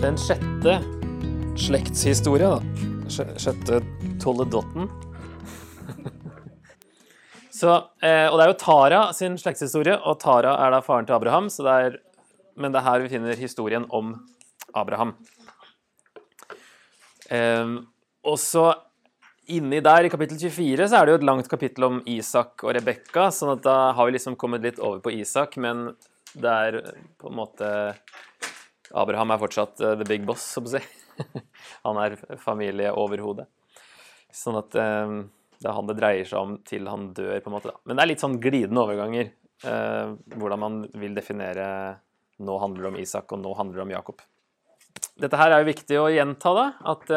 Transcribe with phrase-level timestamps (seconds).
[0.00, 0.78] den sjette
[1.60, 2.60] slektshistorie, da.
[3.36, 3.80] Sjette
[4.22, 4.88] tolledotten.
[7.60, 11.18] Så, eh, og det er jo Tara sin slektshistorie, og Tara er da faren til
[11.18, 11.98] Abraham, det er,
[12.56, 14.14] men det er her vi finner historien om
[14.72, 15.12] Abraham.
[17.28, 17.76] Eh,
[18.24, 18.70] og så
[19.52, 22.72] inni der, i kapittel 24, så er det jo et langt kapittel om Isak og
[22.78, 25.90] Rebekka, sånn at da har vi liksom kommet litt over på Isak, men
[26.32, 26.80] det er
[27.20, 27.68] på en måte
[28.96, 30.80] Abraham er fortsatt eh, the big boss, så å si.
[31.86, 33.46] Han er familieoverhode.
[34.34, 35.14] Sånn at eh,
[35.60, 37.68] det er han det dreier seg om til han dør, på en måte.
[37.68, 37.80] da.
[37.84, 39.32] Men det er litt sånn glidende overganger.
[39.68, 41.66] eh, hvordan man vil definere
[42.40, 44.22] Nå handler det om Isak, og nå handler det om Jakob.
[45.20, 46.62] Dette her er jo viktig å gjenta, da.
[46.88, 47.10] At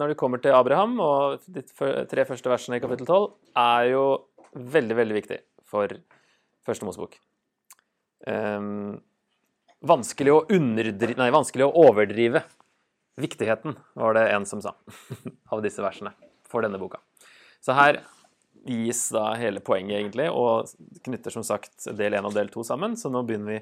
[0.00, 1.60] når det kommer til Abraham, og de
[2.08, 3.26] tre første versene i kapittel 12,
[3.60, 4.06] er jo
[4.56, 5.92] veldig, veldig viktig for
[6.64, 7.18] Første Mosebok.
[8.28, 9.00] Ehm,
[9.86, 10.40] vanskelig å.
[10.50, 12.44] Nei, vanskelig å overdrive
[13.20, 14.74] viktigheten, var det en som sa,
[15.52, 16.14] av disse versene
[16.48, 17.00] for denne boka.
[17.60, 18.00] Så her
[18.68, 20.70] gis da hele poenget, egentlig, og
[21.04, 22.96] knytter som sagt del 1 og del 2 sammen.
[22.96, 23.60] Så nå begynner vi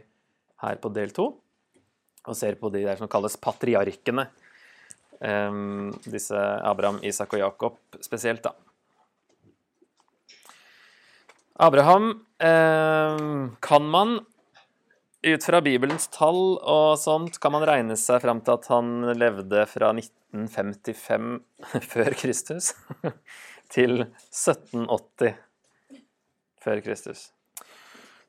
[0.64, 1.27] her på del 2
[2.28, 4.27] og ser på de der som kalles patriarkene.
[5.19, 8.53] Um, disse Abraham, Isak og Jakob spesielt, da.
[11.58, 14.19] Abraham um, kan man
[15.22, 19.64] ut fra Bibelens tall og sånt kan man regne seg fram til at han levde
[19.70, 21.33] fra 1955
[21.92, 22.72] før Kristus
[23.75, 25.34] til 1780
[26.62, 27.28] før Kristus.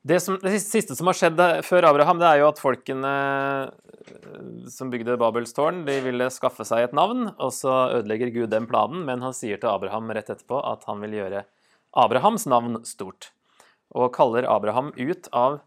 [0.01, 3.13] Det, som, det siste som har skjedd før Abraham, det er jo at folkene
[3.67, 8.53] eh, som bygde Babels tårn, de ville skaffe seg et navn, og så ødelegger Gud
[8.53, 11.43] den planen, men han sier til Abraham rett etterpå at han vil gjøre
[11.99, 13.33] Abrahams navn stort,
[13.91, 15.59] og kaller Abraham ut av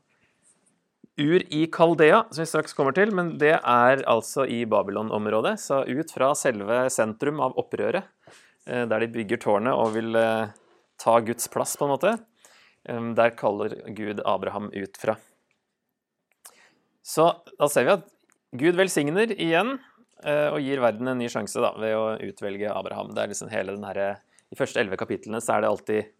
[1.20, 5.82] Ur i Kaldea, som vi straks kommer til, men det er altså i Babylon-området, så
[5.84, 8.08] ut fra selve sentrum av opprøret,
[8.64, 10.54] eh, der de bygger tårnet og vil eh,
[11.02, 12.14] ta Guds plass, på en måte.
[12.88, 15.16] Um, Der kaller Gud Abraham ut fra.
[17.02, 17.28] Så
[17.58, 18.08] da ser vi at
[18.58, 19.76] Gud velsigner igjen
[20.24, 23.12] eh, og gir verden en ny sjanse da, ved å utvelge Abraham.
[23.14, 24.14] Det er liksom hele den herre
[24.52, 26.10] De første elleve kapitlene så er det alltid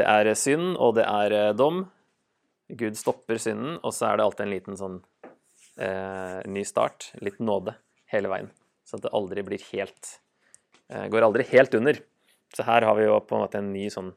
[0.00, 1.84] Det er synd, og det er eh, dom.
[2.78, 4.98] Gud stopper synden, og så er det alltid en liten sånn
[5.80, 7.10] eh, ny start.
[7.24, 7.74] Litt nåde
[8.12, 8.50] hele veien.
[8.86, 10.14] Så at det aldri blir helt
[10.90, 12.00] eh, Går aldri helt under.
[12.54, 14.12] Så her har vi jo på en måte en ny sånn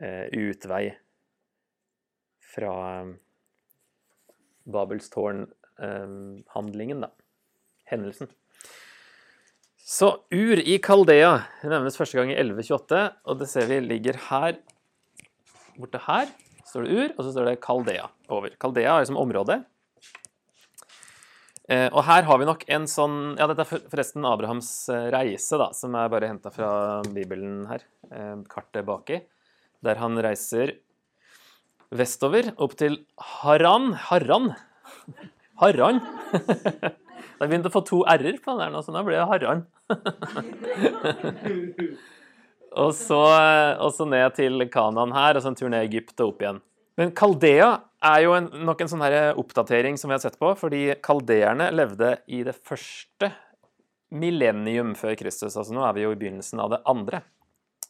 [0.00, 0.84] eh, utvei
[2.50, 3.14] fra eh,
[4.70, 7.10] Babels tårn-handlingen, da.
[7.90, 8.30] Hendelsen.
[9.90, 11.32] Så Ur i Kaldea
[11.66, 14.60] nevnes første gang i 1128, og det ser vi ligger her
[15.80, 16.30] borte her.
[16.70, 18.54] Står det Ur, og så står det Kaldea over.
[18.62, 19.58] Kaldea er liksom området.
[21.70, 25.54] Eh, og her har vi nok en sånn Ja, dette er forresten Abrahams eh, reise,
[25.60, 26.70] da, som er bare henta fra
[27.14, 27.84] Bibelen her.
[28.10, 29.20] Eh, kartet baki.
[29.86, 30.74] Der han reiser
[31.94, 33.00] vestover, opp til
[33.42, 33.94] Haran.
[34.10, 34.46] Haran?
[35.62, 36.02] Haran?
[37.40, 39.62] Det begynte å få to r-er på den der nå, så nå blir det Haran.
[42.70, 43.20] og, så,
[43.82, 46.60] og så ned til Kanan her, og så en tur ned Egypt og opp igjen.
[47.00, 47.70] Men Kaldea
[48.04, 51.70] er jo en, nok en sånn her oppdatering som vi har sett på, fordi kaldeerne
[51.72, 53.30] levde i det første
[54.10, 55.54] millennium før Kristus.
[55.54, 57.22] Altså nå er vi jo i begynnelsen av det andre.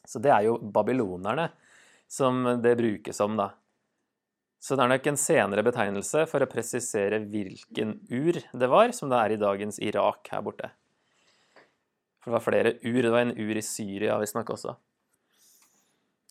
[0.06, 1.48] Så det er jo babylonerne
[2.10, 3.52] som det brukes om, da.
[4.60, 9.08] Så det er nok en senere betegnelse for å presisere hvilken ur det var, som
[9.08, 10.68] det er i dagens Irak her borte.
[12.20, 13.02] For det var flere ur.
[13.02, 14.76] Det var en ur i Syria visstnok også.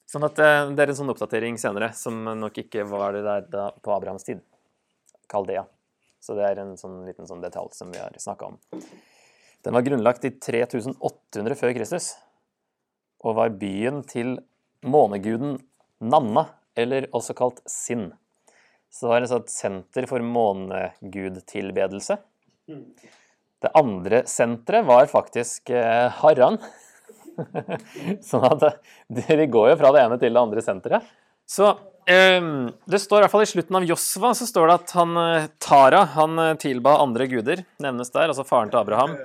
[0.10, 3.46] Sånn at eh, det er en sånn oppdatering senere, som nok ikke var det der
[3.50, 4.42] da, på Abrahams tid.
[5.30, 5.66] Kaldea.
[6.20, 8.58] Så det er en sånn liten sånn detalj som vi har snakka om.
[9.64, 12.14] Den var grunnlagt i 3800 før Kristus,
[13.20, 14.40] og var byen til
[14.88, 15.60] måneguden
[16.00, 16.46] Nanna,
[16.80, 18.14] eller også kalt Sinn.
[18.90, 22.18] Så det var et senter for månegudtilbedelse.
[23.60, 26.60] Det andre senteret var faktisk eh, Harran.
[28.30, 28.66] sånn at
[29.08, 31.08] de går jo fra det ene til det andre senteret.
[31.50, 31.72] Så
[32.08, 32.40] eh,
[32.90, 35.48] det står i hvert fall i slutten av Josva så står det at han, eh,
[35.64, 39.18] Tara han eh, tilba andre guder, nevnes der, altså faren til Abraham.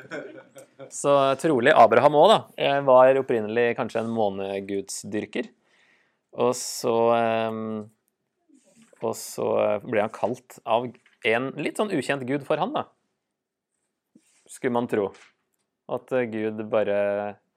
[0.92, 5.50] Så trolig Abraham òg, da, eh, var opprinnelig kanskje en månegudsdyrker.
[6.42, 7.60] Og så eh,
[9.04, 9.46] Og så
[9.84, 10.86] ble han kalt av
[11.28, 12.86] en litt sånn ukjent gud for han, da.
[14.48, 15.08] Skulle man tro.
[15.92, 16.98] At eh, Gud bare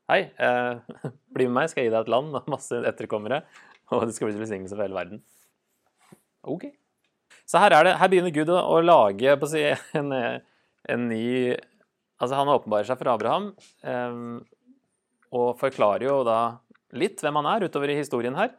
[0.07, 0.99] Hei, eh,
[1.35, 3.41] bli med meg, skal jeg gi deg et land med masse etterkommere.
[3.91, 5.23] Og det skal bli til velsignelse for hele verden.
[6.47, 6.69] OK.
[7.47, 9.63] Så her, det, her begynner Gud å, lage si,
[9.99, 11.25] en, en ny
[12.17, 13.51] Altså, han åpenbarer seg for Abraham
[13.85, 14.21] eh,
[15.37, 16.39] og forklarer jo da
[16.97, 18.55] litt hvem han er utover i historien her.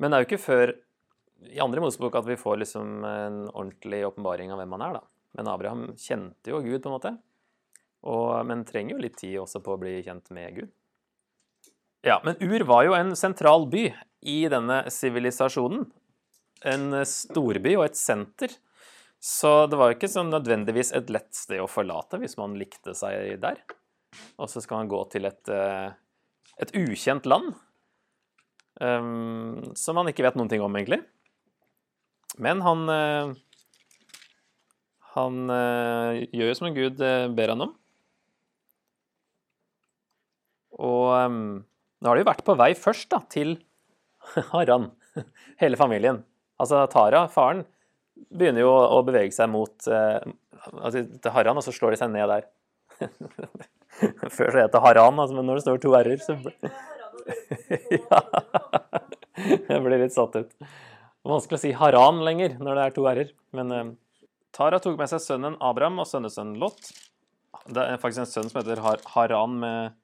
[0.00, 0.72] Men det er jo ikke før
[1.52, 5.02] i andre Mosebok at vi får liksom en ordentlig åpenbaring av hvem han er, da.
[5.38, 7.12] Men Abraham kjente jo Gud, på en måte.
[8.06, 10.70] Og, men trenger jo litt tid også på å bli kjent med Gud.
[12.06, 13.88] Ja, men Ur var jo en sentral by
[14.22, 15.88] i denne sivilisasjonen.
[16.66, 18.54] En storby og et senter.
[19.18, 22.94] Så det var jo ikke sånn nødvendigvis et lett sted å forlate hvis man likte
[22.94, 23.58] seg der.
[24.38, 25.90] Og så skal man gå til et, eh,
[26.62, 27.50] et ukjent land
[28.80, 31.02] um, som man ikke vet noen ting om, egentlig.
[32.38, 33.34] Men han uh,
[35.18, 37.00] Han uh, gjør jo som en gud
[37.34, 37.74] ber han om.
[40.78, 41.40] Og um,
[41.98, 43.56] nå har de jo vært på vei først da, til
[44.52, 44.90] Haran,
[45.62, 46.22] hele familien.
[46.58, 47.64] Altså Tara, faren,
[48.34, 50.18] begynner jo å bevege seg mot uh,
[50.78, 52.48] altså, til Haran, og så slår de seg ned der.
[54.36, 56.38] Før så het det Haran, altså, men når det står to r-er, så
[57.98, 58.20] Ja.
[59.68, 60.54] Jeg blir litt satt ut.
[61.28, 63.34] Vanskelig å si Haran lenger når det er to r-er.
[63.56, 63.84] Men uh,
[64.54, 66.90] Tara tok med seg sønnen Abraham og sønnesønnen Lot.
[67.68, 69.98] Det er faktisk en sønn som heter Har Haran med,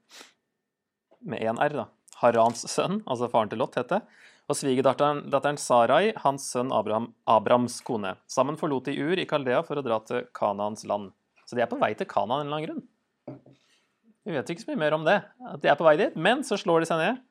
[1.25, 1.75] med én r.
[1.83, 1.89] da.
[2.21, 4.05] Harans sønn, altså faren til Lot, het det
[4.45, 8.15] og svigerdatteren Sarai, hans sønn Abraham, Abrams kone.
[8.29, 11.15] Sammen forlot de Ur i Kaldea for å dra til Kanaans land.
[11.49, 13.41] Så de er på vei til Kanaan en eller annen grunn.
[14.25, 16.45] Vi vet ikke så mye mer om det, at de er på vei dit, men
[16.45, 17.25] så slår de seg ned.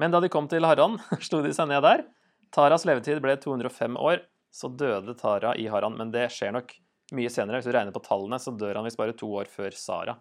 [0.00, 2.04] Men da de kom til Haran, slo de seg ned der.
[2.52, 4.22] Taras levetid ble 205 år,
[4.52, 5.96] så døde Tara i Haran.
[5.98, 6.72] Men det skjer nok
[7.16, 7.60] mye senere.
[7.60, 10.16] Hvis du regner på tallene, så dør han visst bare to år før Sara.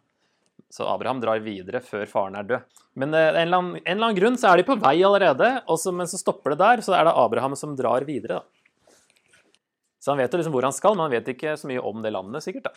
[0.74, 2.82] Så Abraham drar videre før faren er død.
[3.00, 5.52] Men av en eller annen, en eller annen grunn så er de på vei allerede,
[5.68, 6.84] så, men så stopper det der.
[6.86, 8.42] Så er det Abraham som drar videre.
[8.42, 8.96] Da.
[10.02, 12.04] Så han vet jo liksom hvor han skal, men han vet ikke så mye om
[12.04, 12.68] det landet, sikkert.
[12.70, 12.76] da.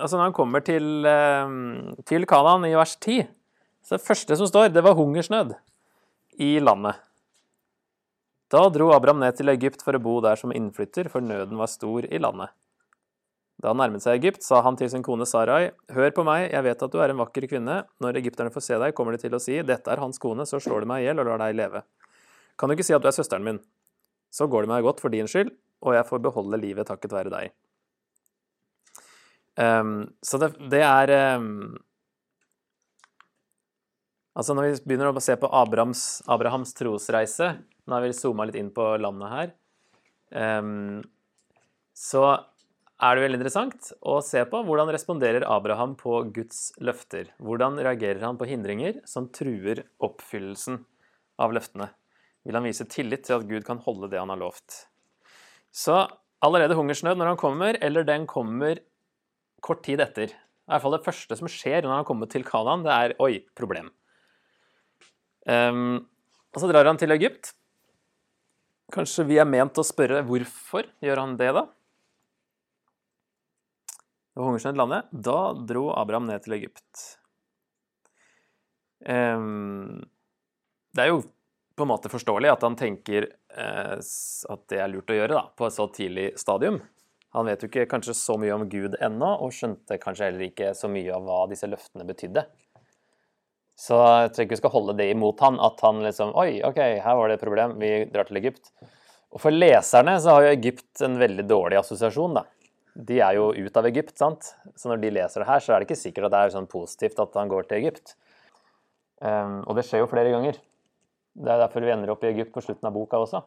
[0.00, 1.52] Altså Når han kommer til, eh,
[2.08, 3.26] til Kanaan i vers 10,
[3.82, 5.54] så det første som står, det var hungersnød
[6.40, 6.96] i landet.
[8.52, 11.70] Da dro Abraham ned til Egypt for å bo der som innflytter, for nøden var
[11.72, 12.52] stor i landet.
[13.62, 16.66] Da han nærmet seg Egypt, sa han til sin kone Sarai, Hør på meg, jeg
[16.66, 17.76] vet at du er en vakker kvinne.
[18.02, 20.58] Når egypterne får se deg, kommer de til å si, Dette er hans kone, så
[20.58, 21.84] slår de meg i hjel og lar deg leve.
[22.58, 23.62] Kan du ikke si at du er søsteren min?
[24.34, 25.54] Så går det meg godt for din skyld,
[25.86, 27.54] og jeg får beholde livet takket være deg.
[29.54, 31.74] Um, så det, det er um,
[34.32, 37.50] Altså Når vi begynner å se på Abrahams, Abrahams trosreise
[37.84, 39.52] Nå har vi zooma litt inn på landet her.
[40.32, 41.02] Um,
[41.92, 42.22] så
[43.02, 47.32] er det veldig interessant å se på hvordan responderer Abraham på Guds løfter.
[47.42, 50.78] Hvordan reagerer han på hindringer som truer oppfyllelsen
[51.42, 51.88] av løftene?
[52.46, 54.84] Vil han vise tillit til at Gud kan holde det han har lovt?
[55.74, 56.04] Så
[56.44, 58.78] allerede hungersnød når han kommer, eller den kommer
[59.62, 60.30] kort tid etter.
[60.30, 63.16] I hvert fall det første som skjer når han har kommet til Kanaan, det er
[63.22, 63.90] oi, problem.
[65.42, 66.04] Um,
[66.54, 67.50] og så drar han til Egypt.
[68.94, 71.66] Kanskje vi er ment å spørre hvorfor gjør han det, da?
[74.36, 77.02] Og hungersnød landet, da dro Abraham ned til Egypt.
[79.02, 80.00] Um,
[80.94, 81.22] det er jo
[81.76, 85.44] på en måte forståelig at han tenker eh, at det er lurt å gjøre da,
[85.56, 86.82] på et så tidlig stadium.
[87.32, 90.74] Han vet jo ikke kanskje så mye om Gud ennå, og skjønte kanskje heller ikke
[90.76, 92.44] så mye av hva disse løftene betydde.
[93.80, 96.80] Så jeg tror ikke vi skal holde det imot han, at han liksom Oi, OK,
[97.02, 98.68] her var det et problem, vi drar til Egypt.
[99.32, 102.44] Og for leserne så har jo Egypt en veldig dårlig assosiasjon, da
[102.94, 104.52] de er jo ut av Egypt, sant?
[104.76, 106.68] Så når de leser det her, så er det ikke sikkert at det er sånn
[106.70, 108.14] positivt at han går til Egypt.
[109.22, 110.58] Um, og det skjer jo flere ganger.
[111.32, 113.40] Det er derfor vi ender opp i Egypt på slutten av boka også,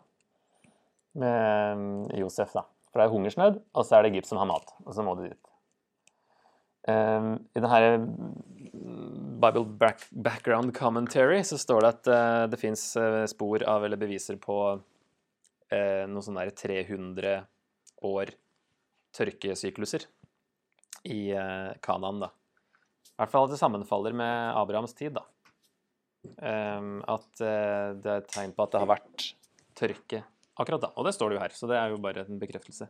[1.22, 2.66] med um, Josef, da.
[2.90, 5.14] For det er hungersnød, og så er det Egypt som har mat, og så må
[5.20, 5.52] de dit.
[6.90, 8.08] Um, I denne
[9.42, 13.98] Bible back background commentary så står det at uh, det fins uh, spor av eller
[13.98, 17.40] beviser på uh, noe sånn der 300
[18.06, 18.34] år
[19.16, 20.06] tørkesykluser
[21.12, 22.32] i eh, Kanaan, da.
[23.16, 25.24] I hvert fall at det sammenfaller med Abrahams tid, da.
[26.26, 29.26] Um, at uh, det er et tegn på at det har vært
[29.78, 30.24] tørke
[30.58, 30.90] akkurat da.
[30.98, 32.88] Og det står det jo her, så det er jo bare en bekreftelse.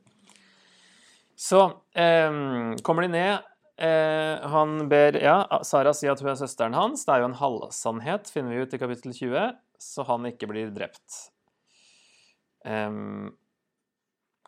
[1.36, 3.52] Så um, kommer de ned.
[3.76, 7.04] Uh, han ber Ja, Sara sier at hun er søsteren hans.
[7.06, 9.50] Det er jo en halvsannhet, finner vi ut i kapittel 20,
[9.84, 11.20] så han ikke blir drept.
[12.64, 13.36] Um,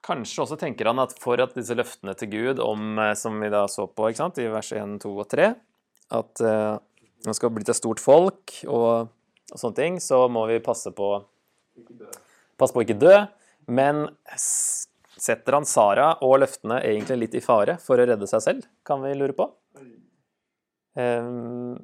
[0.08, 3.52] Kanskje også tenker han at for at disse løftene til Gud om, eh, som vi
[3.52, 5.50] da så på sant, i vers 1, 2 og 3,
[6.16, 10.94] at uh, skal bli til stort folk og, og, sånne ting, så må vi passe
[10.96, 11.10] på
[12.58, 13.18] passe på ikke dø.
[13.68, 14.06] Men
[14.40, 19.04] setter han Sara og løftene egentlig litt i fare for å redde seg selv, kan
[19.04, 19.50] vi lure på?
[20.98, 21.76] Um,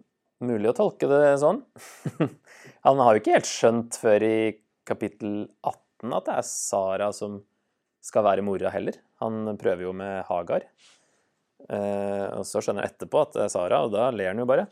[0.41, 1.59] mulig å tolke det sånn.
[2.87, 4.37] han har jo ikke helt skjønt før i
[4.87, 7.41] kapittel 18 at det er Sara som
[8.03, 8.97] skal være mora heller.
[9.23, 10.65] Han prøver jo med Hagar.
[11.69, 14.47] Eh, og så skjønner han etterpå at det er Sara, og da ler han jo
[14.49, 14.67] bare.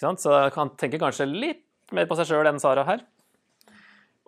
[0.00, 3.04] Så han tenker kanskje litt mer på seg sjøl enn Sara her.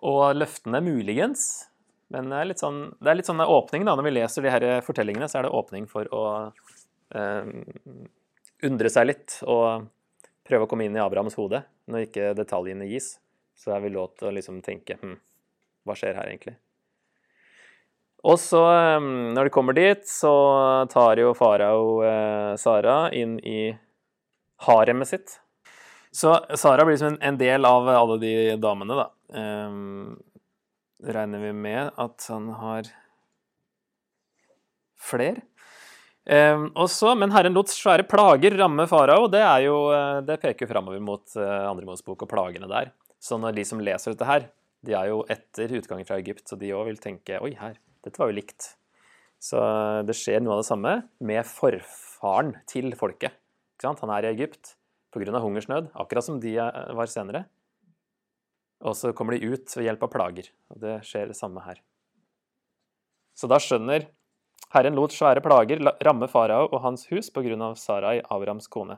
[0.03, 1.69] Og løftene muligens.
[2.13, 4.51] Men det er litt sånn, det er litt sånn åpning da, når vi leser de
[4.53, 6.25] her fortellingene, så er det åpning for å
[7.15, 7.47] eh,
[8.67, 9.87] undre seg litt og
[10.45, 11.63] prøve å komme inn i Abrahams hode.
[11.89, 13.15] Når ikke detaljene gis,
[13.57, 15.17] så er vi lov til å liksom tenke hm,
[15.87, 16.57] hva skjer her egentlig?
[18.23, 18.61] Og så,
[19.03, 20.31] når de kommer dit, så
[20.91, 23.73] tar jo farao eh, Sara inn i
[24.63, 25.39] haremet sitt.
[26.13, 29.07] Så Sara blir liksom en del av alle de damene, da.
[29.33, 30.19] Um,
[31.03, 32.87] regner vi med at han har
[35.03, 35.41] flere.
[36.23, 39.27] Um, også, men Herren lot svære plager ramme farao.
[39.27, 42.93] Det, er jo, eh, det peker framover mot uh, andre Mosebok og plagene der.
[43.19, 44.47] Så når de som leser dette her,
[44.83, 48.19] de er jo etter utgangen fra Egypt, så de òg vil tenke oi, her, dette
[48.19, 48.73] var jo likt.
[49.43, 49.59] Så
[50.07, 50.93] det skjer noe av det samme
[51.23, 53.35] med forfaren til folket.
[53.83, 54.77] Han er i Egypt
[55.11, 55.39] pga.
[55.43, 57.45] hungersnød, akkurat som de var senere.
[58.83, 60.49] Og så kommer de ut ved hjelp av plager.
[60.71, 61.81] Og det skjer det samme her.
[63.35, 64.07] Så da skjønner
[64.73, 67.73] Herren lot svære plager ramme farao og hans hus pga.
[67.77, 68.97] Sarai, Abrahams kone.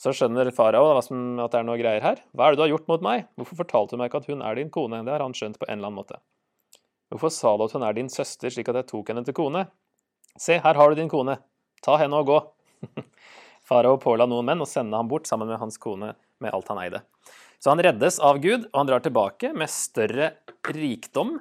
[0.00, 2.22] Så skjønner farao at det er noe greier her.
[2.32, 3.26] Hva er det du har gjort mot meg?
[3.36, 5.02] Hvorfor fortalte du meg ikke at hun er din kone?
[5.04, 6.22] Det har han skjønt på en eller annen måte.
[7.12, 9.66] Hvorfor sa du at hun er din søster, slik at jeg tok henne til kone?
[10.40, 11.36] Se, her har du din kone.
[11.84, 12.38] Ta henne og gå.
[13.68, 16.80] Farao påla noen menn å sende ham bort sammen med hans kone med alt han
[16.82, 17.02] eide.
[17.62, 20.32] Så han reddes av Gud, og han drar tilbake med større
[20.72, 21.36] rikdom.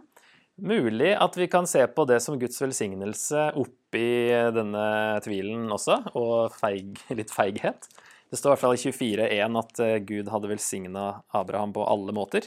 [0.62, 4.84] Mulig at vi kan se på det som Guds velsignelse oppi denne
[5.26, 7.88] tvilen også, og feig, litt feighet.
[8.32, 12.14] Det står i hvert fall i 24.1 at eh, Gud hadde velsigna Abraham på alle
[12.16, 12.46] måter.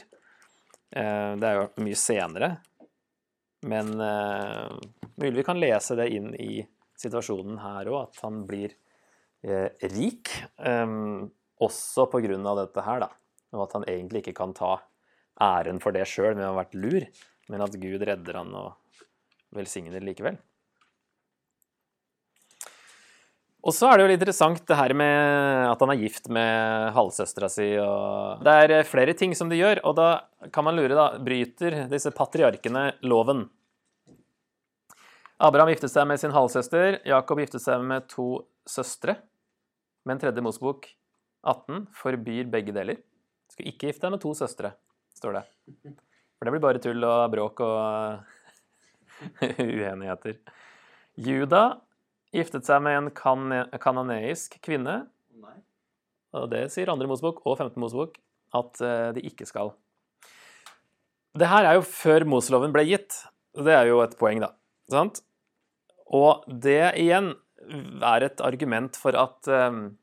[0.95, 2.49] Eh, det er jo mye senere,
[3.65, 4.71] men uh,
[5.17, 6.63] mulig vi kan lese det inn i
[6.99, 8.75] situasjonen her òg, at han blir
[9.47, 10.31] uh, rik.
[10.61, 11.31] Um,
[11.63, 13.11] også på grunn av dette her, da.
[13.55, 14.77] Og at han egentlig ikke kan ta
[15.41, 17.05] æren for det sjøl men han har vært lur,
[17.51, 18.99] men at Gud redder han og
[19.55, 20.37] velsigner likevel.
[23.65, 26.91] Og så er det jo litt interessant det her med at han er gift med
[26.93, 27.71] halvsøstera si.
[27.81, 30.09] og Det er flere ting som de gjør, og da
[30.53, 31.07] kan man lure, da.
[31.17, 33.47] Bryter disse patriarkene loven?
[35.41, 36.99] Abraham giftet seg med sin halvsøster.
[37.09, 39.17] Jakob giftet seg med to søstre.
[40.05, 40.85] Men tredje Mosebok
[41.49, 43.01] 18 forbyr begge deler.
[43.01, 44.75] Du skal ikke gifte deg med to søstre,
[45.17, 45.43] står det.
[46.37, 47.81] For det blir bare tull og bråk og
[49.57, 50.37] uenigheter.
[51.17, 51.63] Juda
[52.35, 55.05] Giftet seg med en kan kanoneisk kvinne.
[56.35, 58.17] Og det sier andre Mosebok og femte Mosebok
[58.55, 59.71] at eh, de ikke skal.
[61.35, 63.17] Det her er jo før Moseloven ble gitt.
[63.55, 64.53] Det er jo et poeng, da.
[64.91, 65.21] Sant?
[66.15, 67.33] Og det igjen
[68.05, 69.95] er et argument for at um,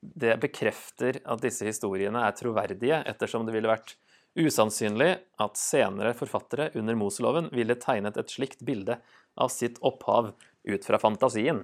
[0.00, 3.96] det bekrefter at disse historiene er troverdige, ettersom det ville vært
[4.38, 5.10] usannsynlig
[5.42, 8.96] at senere forfattere under Moseloven ville tegnet et slikt bilde
[9.40, 10.32] av sitt opphav
[10.68, 11.62] ut fra fantasien.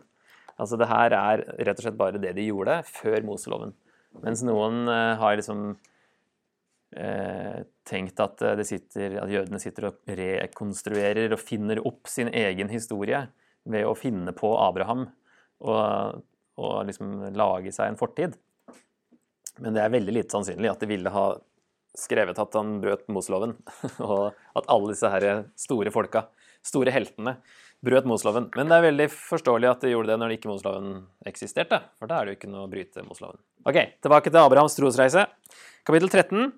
[0.56, 3.74] Altså det her er rett og slett bare det de gjorde før Moseloven.
[4.22, 5.66] Mens noen uh, har liksom
[6.96, 12.72] uh, tenkt at, uh, sitter, at, jødene sitter og rekonstruerer og finner opp sin egen
[12.72, 13.26] historie
[13.68, 15.04] ved å finne på Abraham
[15.66, 16.22] og,
[16.56, 18.38] og liksom lage seg en fortid.
[19.60, 21.28] Men det er veldig lite sannsynlig at de ville ha
[21.96, 23.54] skrevet at han brøt Moseloven,
[24.04, 26.26] og at alle disse her store folka,
[26.66, 27.38] store heltene,
[27.86, 28.48] brøt Mosloven.
[28.56, 30.90] Men det er veldig forståelig at de gjorde det når ikke Mosloven
[31.28, 31.80] eksisterte.
[32.00, 33.38] For da er det jo ikke noe å bryte Mosloven.
[33.66, 35.26] Ok, tilbake til Abrahams trosreise.
[35.86, 36.50] Kapittel 13.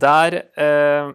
[0.00, 1.10] Der eh,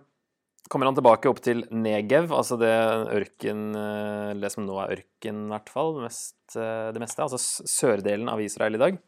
[0.72, 2.74] kommer han tilbake opp til Negev, altså det
[3.15, 5.95] ørken eh, Det som nå er ørken, i hvert fall.
[6.03, 7.24] Mest, eh, det meste.
[7.24, 7.39] Altså
[7.72, 9.00] sørdelen av Israel i dag.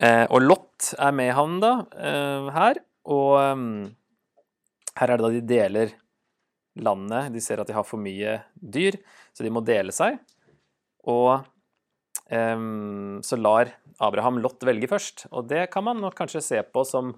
[0.00, 2.84] Eh, og Lot er med han da, eh, her.
[3.10, 3.66] Og um,
[5.00, 5.92] her er det da de deler
[6.82, 7.30] landet.
[7.34, 8.98] De ser at de har for mye dyr,
[9.36, 10.18] så de må dele seg.
[11.08, 11.40] Og
[12.30, 15.26] um, så lar Abraham Lot velge først.
[15.30, 17.14] Og det kan man nok kanskje se på som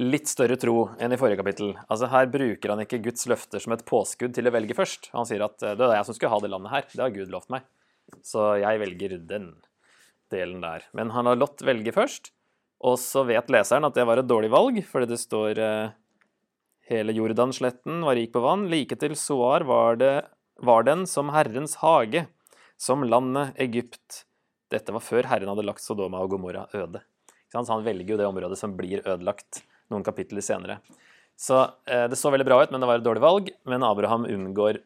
[0.00, 1.74] litt større tro enn i forrige kapittel.
[1.92, 5.10] Altså Her bruker han ikke Guds løfter som et påskudd til å velge først.
[5.16, 6.86] Han sier at det er jeg som skulle ha det landet her.
[6.92, 7.66] Det har Gud lovt meg.
[8.24, 9.50] Så jeg velger den
[10.32, 10.86] delen der.
[10.96, 12.32] Men han lar Lot velge først.
[12.82, 15.92] Og så vet leseren at det var et dårlig valg, fordi det står uh,
[16.92, 20.26] Hele Jordansletten var rik på vann, like til Soar var, det,
[20.60, 22.26] var den som Herrens hage,
[22.76, 24.26] som landet Egypt.
[24.68, 27.00] Dette var før Herren hadde lagt Sodoma og Gomorra øde.
[27.48, 30.82] Så han velger jo det området som blir ødelagt noen kapitler senere.
[31.32, 33.48] Så eh, det så veldig bra ut, men det var et dårlig valg.
[33.72, 34.82] Men Abraham unngår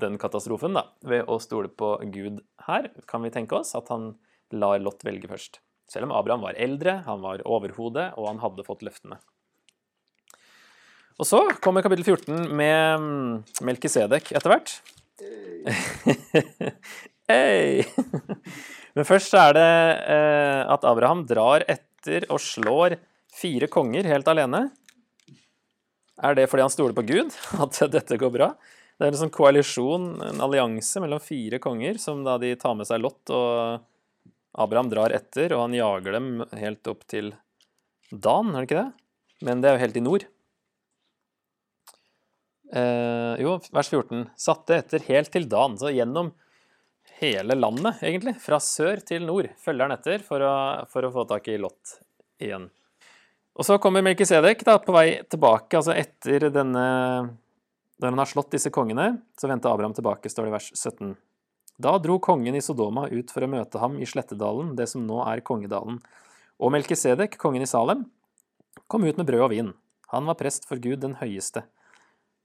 [0.00, 4.14] den katastrofen da, ved å stole på Gud her, kan vi tenke oss, at han
[4.56, 5.60] lar Lot velge først.
[5.92, 9.20] Selv om Abraham var eldre, han var overhode, og han hadde fått løftene.
[11.14, 13.34] Og så kommer kapittel 14 med mm,
[13.66, 14.78] Melkisedek etter hvert.
[17.24, 17.86] Hey.
[18.92, 19.68] Men først er det
[20.12, 22.98] eh, at Abraham drar etter og slår
[23.32, 24.66] fire konger helt alene.
[26.20, 27.32] Er det fordi han stoler på Gud,
[27.64, 28.50] at dette går bra?
[28.94, 32.90] Det er en sånn koalisjon, en allianse mellom fire konger, som da de tar med
[32.90, 33.80] seg Lot, og
[34.60, 36.28] Abraham drar etter, og han jager dem
[36.60, 37.32] helt opp til
[38.12, 38.90] Dan, er det ikke det?
[39.48, 40.28] Men det er jo helt i nord.
[42.72, 44.28] Eh, jo, vers 14.
[44.40, 46.32] Satte etter helt til Dan, så gjennom
[47.20, 48.36] hele landet, egentlig.
[48.42, 50.54] Fra sør til nord følger han etter for å,
[50.90, 51.98] for å få tak i Lot
[52.42, 52.70] igjen.
[53.54, 56.86] Og så kommer Melkisedek da, på vei tilbake, altså etter denne
[57.94, 61.12] Da han har slått disse kongene, så vendte Abraham tilbake, står det i vers 17.
[61.78, 65.20] Da dro kongen i Sodoma ut for å møte ham i Slettedalen, det som nå
[65.22, 66.00] er Kongedalen.
[66.58, 68.04] Og Melkisedek, kongen i Salem,
[68.90, 69.70] kom ut med brød og vin.
[70.10, 71.64] Han var prest for Gud den høyeste.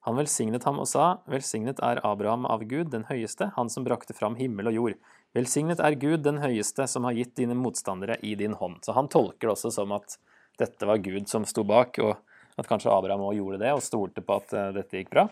[0.10, 4.16] Han velsignet ham og sa, Velsignet er Abraham av Gud den høyeste, han som brakte
[4.18, 4.96] fram himmel og jord.
[5.38, 8.80] Velsignet er Gud den høyeste, som har gitt dine motstandere i din hånd.
[8.82, 10.18] Så han tolker det også som at
[10.58, 12.18] dette var Gud som sto bak, og
[12.58, 15.28] at kanskje Abraham òg gjorde det og stolte på at eh, dette gikk bra.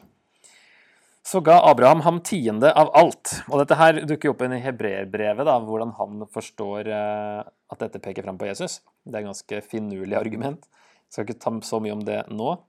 [1.26, 3.34] Så ga Abraham ham tiende av alt.
[3.50, 7.42] Og dette her dukker opp i hebreerbrevet, hvordan han forstår eh,
[7.74, 8.84] at dette peker fram på Jesus.
[9.02, 10.70] Det er et ganske finurlig argument.
[11.10, 12.60] Jeg skal ikke ta så mye om det nå.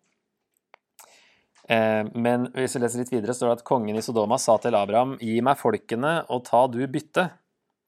[1.69, 4.77] Eh, men hvis vi leser litt videre, står det at kongen i Sodoma sa til
[4.79, 7.29] Abraham, gi meg folkene og ta du bytte.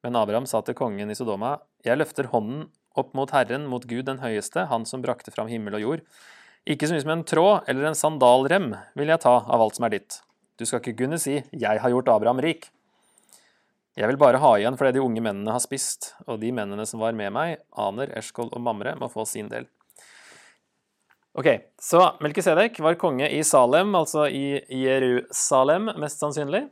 [0.04, 2.66] Men Abraham sa til kongen i Sodoma, jeg løfter hånden
[3.00, 6.04] opp mot Herren, mot Gud den høyeste, Han som brakte fram himmel og jord.
[6.68, 9.86] Ikke så mye som en tråd eller en sandalrem vil jeg ta av alt som
[9.88, 10.20] er ditt.
[10.60, 12.68] Du skal ikke kunne si 'Jeg har gjort Abraham rik'.
[13.96, 16.86] Jeg vil bare ha igjen for det de unge mennene har spist, og de mennene
[16.86, 19.66] som var med meg, Aner, Eshkol og Mamre, må få sin del.
[21.38, 21.46] Ok,
[21.78, 26.64] Så Melkisedek var konge i Salem, altså i Jerusalem, mest sannsynlig.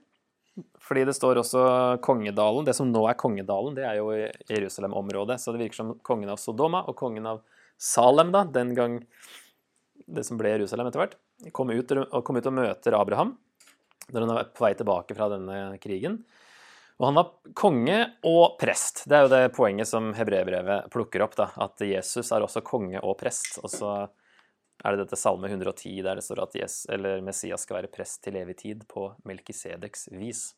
[0.83, 1.63] Fordi det står også
[2.03, 2.67] Kongedalen.
[2.67, 4.11] Det som nå er Kongedalen, det er jo
[4.51, 5.39] Jerusalem-området.
[5.39, 7.45] Så det virker som kongen av Sodoma og kongen av
[7.79, 8.99] Salem, da, den gang
[10.09, 11.17] det som ble Jerusalem etter hvert,
[11.55, 13.37] kom ut, og kom ut og møter Abraham
[14.09, 16.23] når han er på vei tilbake fra denne krigen.
[16.99, 19.05] Og han var konge og prest.
[19.07, 21.37] Det er jo det poenget som hebreerbrevet plukker opp.
[21.39, 23.61] da, At Jesus er også konge og prest.
[23.63, 23.93] Og så
[24.85, 26.87] er det dette Salme 110 der det står at Jesus,
[27.25, 30.53] Messias skal være prest til evig tid på Melkisedeks vis.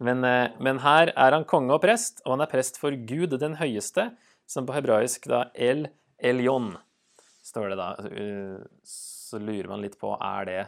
[0.00, 3.36] Men, eh, men, her er han konge og prest, og han er prest for Gud
[3.40, 4.08] den høyeste,
[4.48, 6.72] som på hebraisk da El Elyon,
[7.44, 7.90] står det da.
[8.08, 10.62] Eh, så lurer man litt på er det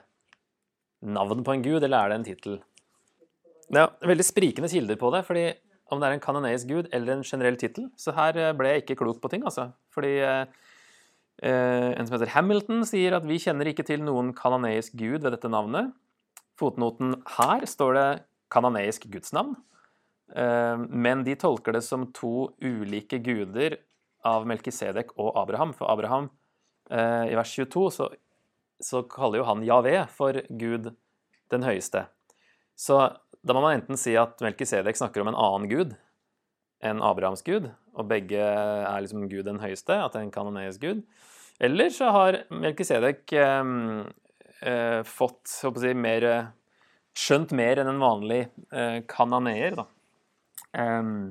[1.02, 2.60] navn på en gud, eller er det en tittel?
[3.72, 5.46] Ja, veldig sprikende kilder på det, fordi
[5.92, 7.88] om det er en kanoneisk gud eller en generell tittel.
[7.96, 9.70] Så her eh, ble jeg ikke klok på ting, altså.
[9.96, 10.18] Fordi
[11.40, 15.50] en som heter Hamilton, sier at vi kjenner ikke til noen kanoneisk gud ved dette
[15.50, 15.90] navnet.
[16.60, 18.08] Fotnoten her står det
[18.52, 19.56] kananeisk gudsnavn.
[20.36, 23.78] Eh, men de tolker det som to ulike guder
[24.26, 25.74] av Melkisedek og Abraham.
[25.76, 26.30] For Abraham,
[26.90, 28.08] eh, i vers 22, så,
[28.80, 30.92] så kaller jo han Javé for Gud
[31.52, 32.06] den høyeste.
[32.78, 32.98] Så
[33.42, 35.96] da må man enten si at Melkisedek snakker om en annen gud
[36.82, 40.80] enn Abrahams gud, og begge er liksom Gud den høyeste, at det er en kanoneisk
[40.82, 41.04] gud.
[41.62, 43.72] Eller så har Melkisedek eh,
[44.64, 46.26] eh, fått si, mer
[47.18, 49.76] skjønt mer enn en vanlig eh, kananeer.
[49.82, 49.86] Da.
[50.72, 51.30] Um,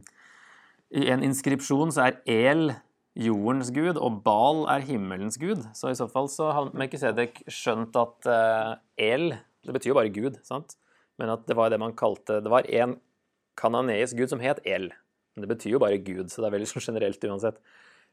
[0.94, 2.76] I en inskripsjon så er El
[3.18, 5.66] jordens gud, og Bal er himmelens gud.
[5.78, 10.14] Så i så fall så har Melkisedek skjønt at uh, El Det betyr jo bare
[10.14, 10.78] gud, sant?
[11.20, 12.96] Men at det var det man kalte Det var en
[13.60, 14.90] kananeisk gud som het El.
[15.34, 17.62] Men det betyr jo bare gud, så det er veldig sånn generelt uansett.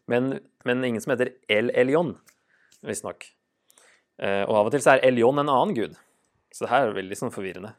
[0.09, 2.15] Men, men ingen som heter El Elion,
[2.87, 3.27] visstnok.
[4.19, 5.99] Uh, og av og til så er Elion en annen gud.
[6.55, 7.75] Så det her er veldig sånn forvirrende.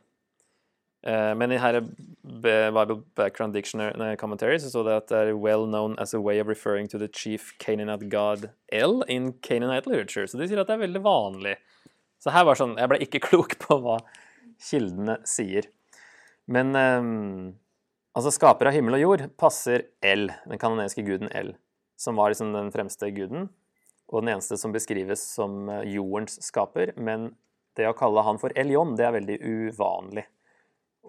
[1.08, 5.64] Uh, men i her Bible Background Dictionary Commentary så står det at det er well
[5.64, 10.28] known as a way of referring to the chief Canaanite god El in Canaanite literature.
[10.28, 11.56] Så de sier at det er veldig vanlig.
[12.20, 13.98] Så her var sånn Jeg ble ikke klok på hva
[14.70, 15.72] kildene sier.
[16.52, 17.56] Men um,
[18.18, 21.54] altså skaper av himmel og jord passer El, den kanoniske guden El,
[22.00, 23.50] som var liksom den fremste guden
[24.10, 26.96] og den eneste som beskrives som eh, jordens skaper.
[26.98, 27.30] Men
[27.78, 30.26] det å kalle han for Elion, det er veldig uvanlig.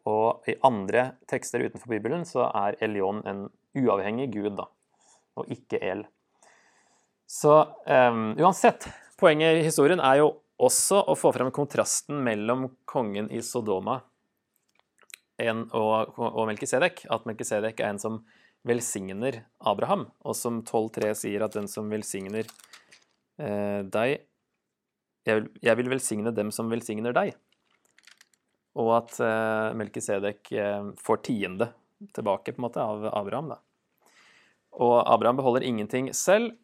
[0.08, 4.66] Og i andre tekster utenfor Bibelen så er Elion en uavhengig gud, da,
[5.38, 6.04] og ikke El.
[7.30, 7.52] Så
[7.86, 8.88] um, uansett,
[9.20, 14.00] poenget i historien er jo også å få frem kontrasten mellom kongen i Sodoma
[15.40, 17.04] en, og, og Melkisedek.
[17.12, 18.20] At Melkisedek er en som
[18.66, 22.44] velsigner Abraham, og som 12.3 sier at den som velsigner
[23.40, 24.18] eh, deg
[25.28, 27.34] jeg vil, jeg vil, velsigne dem som velsigner deg.
[28.80, 31.70] Og at eh, Melkisedek eh, får tiende
[32.16, 33.52] tilbake på en måte av Abraham.
[33.52, 33.60] da.
[34.80, 36.54] Og Abraham beholder ingenting selv.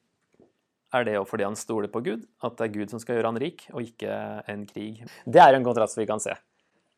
[0.95, 2.25] Er det jo fordi han stoler på Gud?
[2.41, 5.03] At det er Gud som skal gjøre han rik, og ikke en krig?
[5.27, 6.33] Det er en kontrast vi kan se.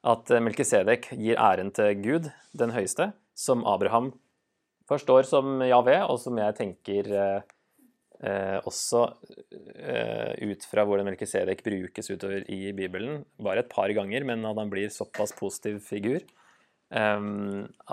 [0.07, 4.13] At eh, Melkisedek gir æren til Gud, den høyeste, som Abraham
[4.89, 7.41] forstår som Javé, og som jeg tenker eh,
[8.23, 9.03] eh, også
[9.75, 14.59] eh, ut fra hvordan Melkisedek brukes utover i Bibelen, bare et par ganger, men at
[14.59, 17.29] han blir såpass positiv figur eh,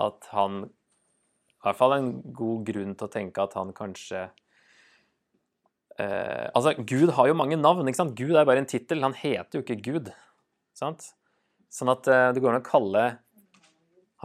[0.06, 4.28] at han I hvert fall en god grunn til å tenke at han kanskje
[5.98, 7.88] eh, Altså, Gud har jo mange navn.
[7.88, 8.16] ikke sant?
[8.16, 9.02] Gud er bare en tittel.
[9.02, 10.12] Han heter jo ikke Gud.
[10.76, 11.10] sant?
[11.72, 13.06] Sånn at eh, det går an å kalle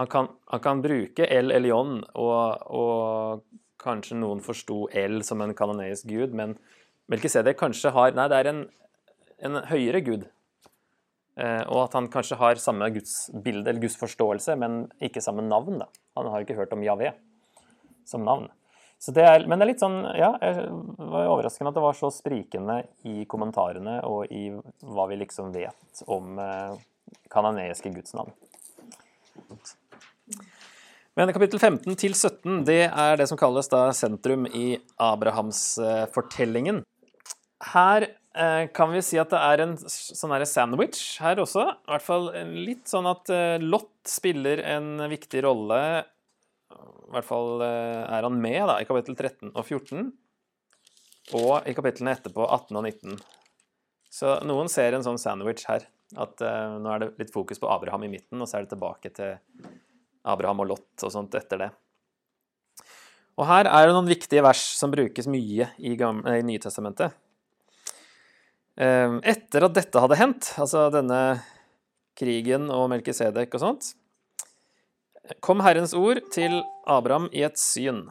[0.00, 3.42] han kan, han kan bruke El Elion, og, og,
[3.82, 6.54] kanskje noen forsto El som en kanoneisk gud, men
[7.10, 8.60] Melkisedek kanskje har Nei, det er en,
[9.42, 10.28] en høyere gud.
[11.34, 15.80] Eh, og at han kanskje har samme gudsbilde eller gudsforståelse, men ikke samme navn.
[15.82, 15.90] da.
[16.18, 17.10] Han har ikke hørt om Javé
[18.06, 18.48] som navn.
[19.02, 20.68] Det er, men det er litt sånn, ja, jeg
[21.10, 22.76] var overraskende at det var så sprikende
[23.10, 24.44] i kommentarene og i
[24.86, 26.76] hva vi liksom vet om eh,
[27.32, 28.32] kanoneiske gudsnavn.
[31.18, 36.80] Men kapittel 15 til 17 det er det som kalles da sentrum i Abrahamsfortellingen.
[37.72, 41.66] Her eh, kan vi si at det er en sånn sandwich her også.
[41.68, 45.82] I hvert fall litt sånn at eh, Lot spiller en viktig rolle.
[46.72, 50.10] I hvert fall eh, er han med da, i kapittel 13 og 14.
[51.38, 53.20] Og i kapitlene etterpå 18 og 19.
[54.12, 55.84] Så noen ser en sånn sandwich her.
[56.20, 58.74] At uh, nå er det litt fokus på Abraham i midten, og så er det
[58.74, 59.38] tilbake til
[60.28, 61.70] Abraham og Lot og sånt etter det.
[63.40, 67.16] Og her er det noen viktige vers som brukes mye i, gamle, i Nytestamentet.
[68.76, 71.40] Ehm, etter at dette hadde hendt, altså denne
[72.18, 73.92] krigen og Melkisedek og sånt,
[75.44, 78.06] kom Herrens ord til Abraham i et syn.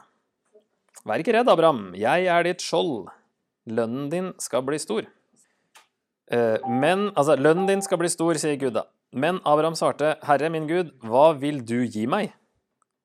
[1.05, 3.09] Vær ikke redd, Abraham, jeg er ditt skjold.
[3.69, 5.05] Lønnen din skal bli stor.
[6.31, 8.85] Ehm, men Altså, lønnen din skal bli stor, sier Gud da.
[9.11, 12.31] Men Abraham svarte, Herre min Gud, hva vil du gi meg?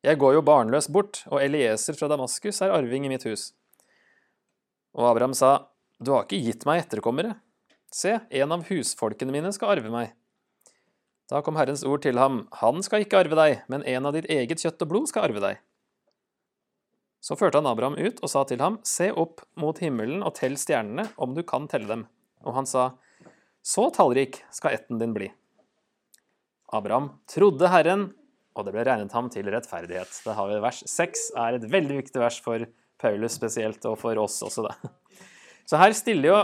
[0.06, 3.50] Jeg går jo barnløs bort, og Elieser fra Damaskus er arving i mitt hus.
[4.94, 7.40] Og Abraham sa, Du har ikke gitt meg etterkommere.
[7.90, 10.12] Se, en av husfolkene mine skal arve meg.
[11.26, 14.28] Da kom Herrens ord til ham, Han skal ikke arve deg, men en av ditt
[14.30, 15.62] eget kjøtt og blod skal arve deg.
[17.20, 20.54] Så førte han Abraham ut og sa til ham, Se opp mot himmelen og tell
[20.54, 22.06] stjernene, om du kan telle dem.
[22.46, 22.92] Og han sa,
[23.66, 25.26] Så tallrik skal etten din bli.
[26.76, 28.04] Abraham trodde Herren,
[28.54, 30.20] og det ble regnet ham til rettferdighet.
[30.22, 32.62] Det har vi vers 6 er et veldig viktig vers for
[33.02, 34.92] Paulus spesielt, og for oss også, da.
[35.66, 36.38] Så her stiller jo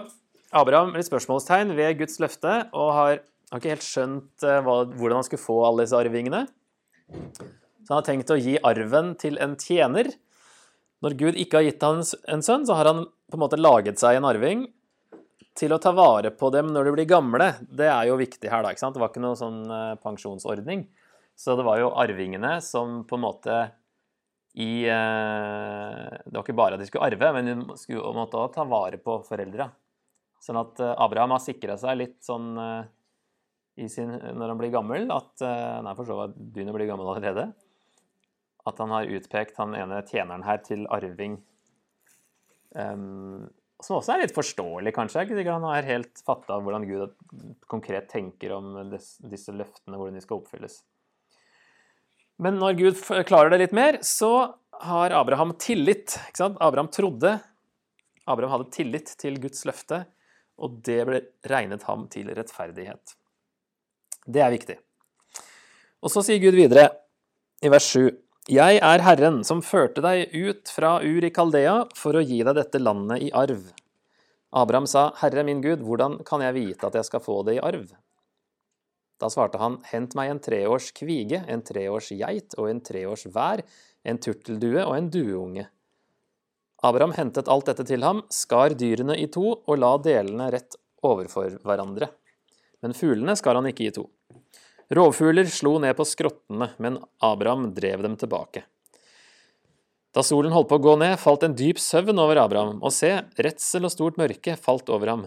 [0.50, 5.22] Abraham litt spørsmålstegn ved Guds løfte, og har, har ikke helt skjønt uh, hva, hvordan
[5.22, 6.42] han skulle få alle disse arvingene.
[7.06, 10.10] Så han har tenkt å gi arven til en tjener.
[11.06, 14.02] Når Gud ikke har gitt ham en sønn, så har han på en måte laget
[14.02, 14.66] seg en arving
[15.58, 18.64] til å ta vare på dem når de blir gamle, det er jo viktig her,
[18.64, 18.72] da.
[18.72, 18.96] ikke sant?
[18.96, 20.86] Det var ikke noen sånn uh, pensjonsordning.
[21.36, 23.58] Så det var jo arvingene som på en måte
[24.52, 28.56] i uh, Det var ikke bare at de skulle arve, men de skulle måtte også
[28.58, 29.68] ta vare på foreldra.
[30.42, 32.54] Sånn at uh, Abraham har sikra seg litt sånn
[33.88, 37.46] sin, når han blir gammel, at Nei, for så vidt begynner å bli gammel allerede.
[38.68, 41.38] At han har utpekt han ene tjeneren her til arving.
[42.76, 43.48] Um,
[43.82, 45.18] som også er litt forståelig, kanskje.
[45.18, 47.14] Jeg er ikke sikkert han har helt fatta hvordan Gud
[47.70, 50.80] konkret tenker om disse løftene, hvordan de skal oppfylles.
[52.42, 56.16] Men når Gud klarer det litt mer, så har Abraham tillit.
[56.28, 56.60] Ikke sant?
[56.62, 57.36] Abraham trodde.
[58.26, 60.04] Abraham hadde tillit til Guds løfte,
[60.62, 63.14] og det ble regnet ham til rettferdighet.
[64.26, 64.78] Det er viktig.
[66.02, 66.88] Og så sier Gud videre
[67.62, 68.10] i vers 7.:
[68.50, 72.56] jeg er Herren som førte deg ut fra Ur i Kaldea for å gi deg
[72.58, 73.68] dette landet i arv.
[74.50, 77.62] Abraham sa, Herre min Gud, hvordan kan jeg vite at jeg skal få det i
[77.62, 77.92] arv?
[79.22, 83.62] Da svarte han, hent meg en treårs kvige, en treårs geit og en treårs vær,
[84.02, 85.68] en turteldue og en dueunge.
[86.82, 90.74] Abraham hentet alt dette til ham, skar dyrene i to og la delene rett
[91.06, 92.10] overfor hverandre.
[92.82, 94.08] Men fuglene skar han ikke i to.
[94.92, 98.66] Rovfugler slo ned på skrottene, men Abraham drev dem tilbake.
[100.12, 103.14] Da solen holdt på å gå ned, falt en dyp søvn over Abraham, og se,
[103.40, 105.24] redsel og stort mørke falt over ham.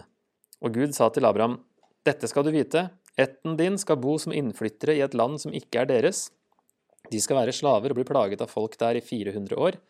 [0.62, 1.58] Og Gud sa til Abraham,
[2.06, 2.84] dette skal du vite,
[3.18, 6.28] ætten din skal bo som innflyttere i et land som ikke er deres.
[7.10, 9.80] De skal være slaver og bli plaget av folk der i 400 år.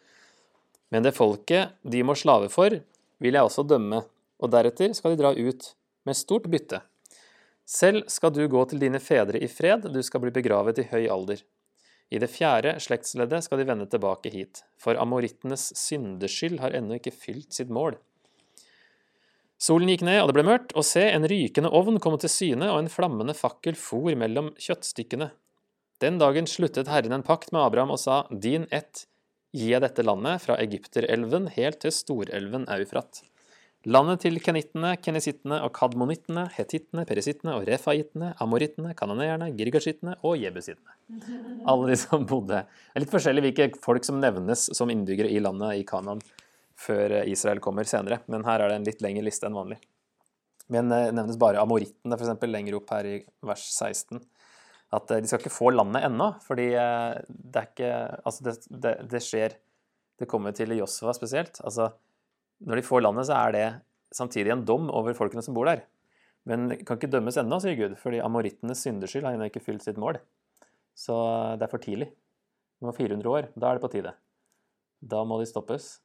[0.88, 2.80] Men det folket de må slave for,
[3.20, 4.06] vil jeg også dømme,
[4.40, 5.72] og deretter skal de dra ut
[6.08, 6.80] med stort bytte.
[7.66, 11.08] Selv skal du gå til dine fedre i fred, du skal bli begravet i høy
[11.10, 11.40] alder.
[12.14, 17.14] I det fjerde slektsleddet skal de vende tilbake hit, for amorittenes syndeskyld har ennå ikke
[17.14, 17.98] fylt sitt mål.
[19.58, 22.68] Solen gikk ned, og det ble mørkt, og se, en rykende ovn kom til syne,
[22.70, 25.32] og en flammende fakkel for mellom kjøttstykkene.
[26.04, 29.06] Den dagen sluttet Herren en pakt med Abraham og sa, Din ett
[29.56, 33.24] gir jeg dette landet, fra Egypterelven helt til storelven Eufrat.
[33.86, 40.96] Landet til kenittene, kenesittene og kadmonittene, hetittene, perisittene og refaittene, amorittene, kanoneerne, girgashittene og jebusittene.
[41.70, 45.38] Alle de som bodde Det er litt forskjellig hvilke folk som nevnes som innbyggere i
[45.38, 46.22] landet i Kanan
[46.76, 49.78] før Israel kommer senere, men her er det en litt lengre liste enn vanlig.
[50.72, 52.42] Men det eh, nevnes bare amorittene f.eks.
[52.50, 54.18] lenger opp her i vers 16.
[54.96, 58.56] At eh, de skal ikke få landet ennå, fordi eh, det er ikke Altså, det,
[58.66, 59.56] det, det skjer
[60.18, 61.60] Det kommer til Josva spesielt.
[61.62, 61.92] altså
[62.64, 63.66] når de får landet, så er det
[64.16, 65.84] samtidig en dom over folkene som bor der.
[66.46, 69.98] Men kan ikke dømmes ennå, sier Gud, fordi amorittenes syndeskyld har ennå ikke fylt sitt
[70.00, 70.20] mål.
[70.96, 71.16] Så
[71.58, 72.12] det er for tidlig.
[72.80, 73.48] Det 400 år.
[73.56, 74.12] Da er det på tide.
[75.02, 75.96] Da må de stoppes,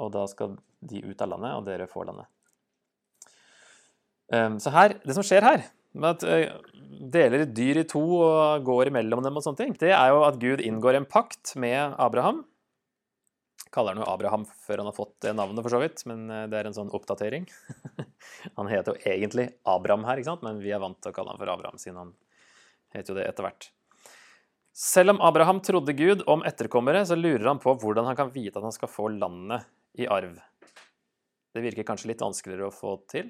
[0.00, 2.30] og da skal de ut av landet, og dere får landet.
[4.32, 6.54] Ehm, så her, det som skjer her, med at eh,
[7.12, 10.40] deler dyr i to og går imellom dem og sånne ting, det er jo at
[10.40, 12.42] Gud inngår en pakt med Abraham
[13.70, 16.46] kaller han jo Abraham før han har fått det navnet, for så vidt, men eh,
[16.50, 17.46] det er en sånn oppdatering.
[18.58, 20.44] han heter jo egentlig Abraham her, ikke sant?
[20.46, 22.12] men vi er vant til å kalle han for Abraham, siden han
[22.96, 23.70] heter jo det etter hvert.
[24.76, 28.56] Selv om Abraham trodde Gud om etterkommere, så lurer han på hvordan han kan vite
[28.56, 29.68] at han skal få landet
[30.00, 30.38] i arv.
[31.52, 33.28] Det virker kanskje litt vanskeligere å få til.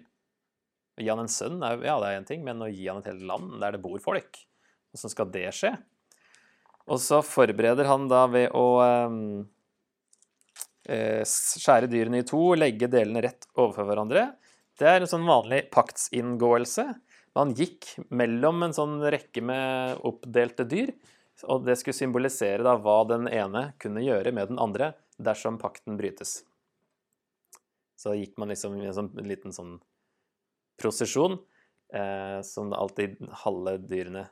[0.95, 3.11] Å gi han en sønn, ja, det er én ting, men å gi han et
[3.11, 4.39] helt land der det bor folk,
[4.93, 5.73] hvordan skal det skje?
[6.91, 9.62] Og så forbereder han da ved å um, Eh,
[10.83, 14.27] skjære dyrene i to, legge delene rett overfor hverandre.
[14.79, 16.87] Det er en sånn vanlig paktsinngåelse.
[17.39, 20.93] Man gikk mellom en sånn rekke med oppdelte dyr,
[21.49, 24.93] og det skulle symbolisere da hva den ene kunne gjøre med den andre
[25.23, 26.43] dersom pakten brytes.
[27.97, 29.77] Så gikk man liksom i en sånn liten sånn
[30.81, 31.39] prosesjon,
[31.95, 34.27] eh, som alltid halve dyrene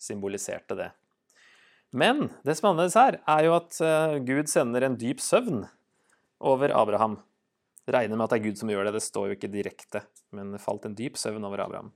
[0.00, 0.88] symboliserte det.
[1.90, 5.66] Men det som er annerledes her, er jo at eh, Gud sender en dyp søvn
[6.40, 7.18] over Abraham.
[7.90, 10.04] Regner med at det er Gud som gjør det, det står jo ikke direkte,
[10.36, 11.90] men det falt en dyp søvn over Abraham.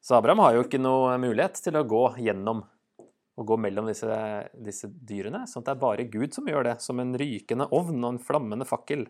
[0.00, 2.64] Så Abraham har jo ikke noe mulighet til å gå gjennom
[3.38, 4.18] og gå mellom disse,
[4.58, 8.00] disse dyrene, sånn at det er bare Gud som gjør det, som en rykende ovn
[8.00, 9.04] og en flammende fakkel.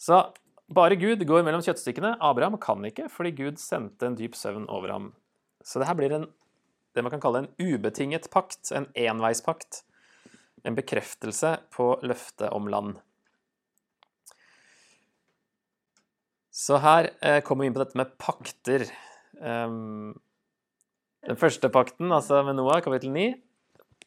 [0.00, 0.22] Så
[0.72, 2.14] bare Gud går mellom kjøttstykkene.
[2.24, 5.10] Abraham kan ikke, fordi Gud sendte en dyp søvn over ham.
[5.60, 6.24] Så det her blir en,
[6.96, 9.82] det man kan kalle en ubetinget pakt, en enveispakt
[10.62, 13.00] en bekreftelse på løftet om land.
[16.52, 18.84] Så her eh, kommer vi inn på dette med pakter.
[19.40, 20.12] Um,
[21.24, 23.30] den første pakten, altså med Noah, kapittel 9,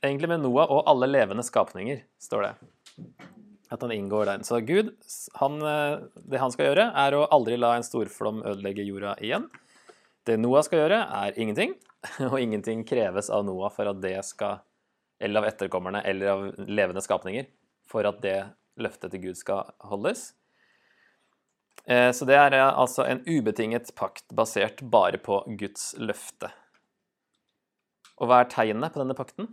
[0.05, 2.51] egentlig med Noah og alle levende skapninger, står det.
[3.73, 4.43] At han inngår der.
[4.45, 4.93] Så Gud,
[5.41, 9.49] han, eh, det han skal gjøre, er å aldri la en storflom ødelegge jorda igjen.
[10.25, 11.73] Det Noah skal gjøre, er ingenting,
[12.29, 14.61] og ingenting kreves av Noah for at det skal
[15.19, 17.47] eller av etterkommerne eller av levende skapninger
[17.89, 18.39] for at det
[18.81, 20.33] løftet til Gud skal holdes.
[21.85, 26.49] Eh, så det er eh, altså en ubetinget pakt basert bare på Guds løfte.
[28.15, 29.51] Og hva er tegnet på denne pakten?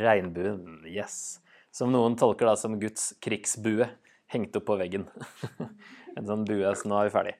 [0.00, 0.82] Regnbuen.
[0.88, 1.40] Yes.
[1.72, 3.86] Som noen tolker da som Guds krigsbue
[4.30, 5.06] hengt opp på veggen.
[6.16, 7.34] en sånn bue, så nå er vi ferdig.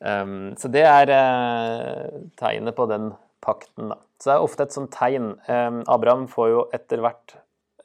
[0.00, 3.98] Um, så det er uh, tegnet på den da.
[4.20, 5.32] Så det er ofte et sånt tegn.
[5.88, 7.36] Abraham får jo etter hvert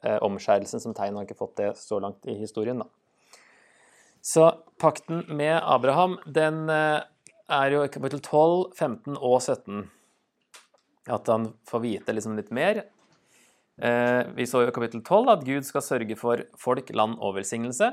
[0.02, 2.88] eh, omskjærelsen som tegn, han har ikke fått det så langt i historien, da.
[4.26, 4.48] Så
[4.82, 7.00] pakten med Abraham, den eh,
[7.46, 9.86] er jo i kapittel 12, 15 og 17
[11.06, 12.82] at han får vite liksom litt mer.
[13.78, 17.36] Eh, vi så jo i kapittel 12 at Gud skal sørge for folk, land og
[17.38, 17.92] velsignelse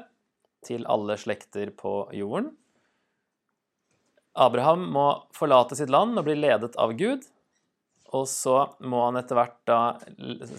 [0.66, 2.54] til alle slekter på jorden.
[4.34, 7.28] Abraham må forlate sitt land og bli ledet av Gud.
[8.14, 9.80] Og så må han etter hvert da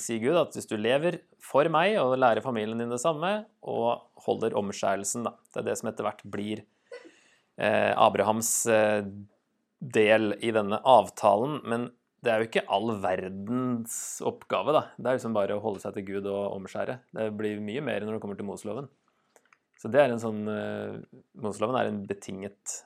[0.02, 4.08] si Gud at hvis du lever for meg og lærer familien din det samme, og
[4.26, 6.64] holder omskjærelsen, da Det er det som etter hvert blir
[7.58, 9.04] eh, Abrahams eh,
[9.78, 11.60] del i denne avtalen.
[11.62, 11.90] Men
[12.24, 14.82] det er jo ikke all verdens oppgave, da.
[14.96, 16.98] Det er liksom bare å holde seg til Gud og omskjære.
[17.14, 18.88] Det blir mye mer når det kommer til Moseloven.
[19.78, 20.98] Så det er en sånn eh,
[21.44, 22.78] Moseloven er en betinget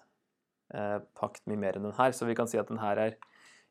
[0.74, 2.12] eh, pakt mye mer enn den her.
[2.12, 3.16] Så vi kan si at den her er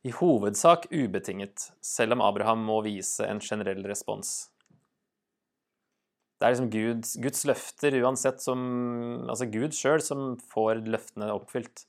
[0.07, 4.49] i hovedsak ubetinget, selv om Abraham må vise en generell respons.
[6.37, 8.59] Det er liksom Guds, Guds løfter uansett som
[9.25, 11.87] Altså Gud sjøl som får løftene oppfylt.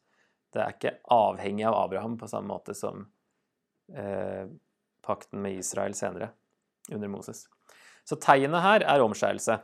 [0.57, 3.05] Det er ikke avhengig av Abraham på samme måte som
[3.93, 4.49] eh,
[5.05, 6.31] pakten med Israel senere,
[6.89, 7.45] under Moses.
[8.09, 9.59] Så tegnet her er omskjærelse.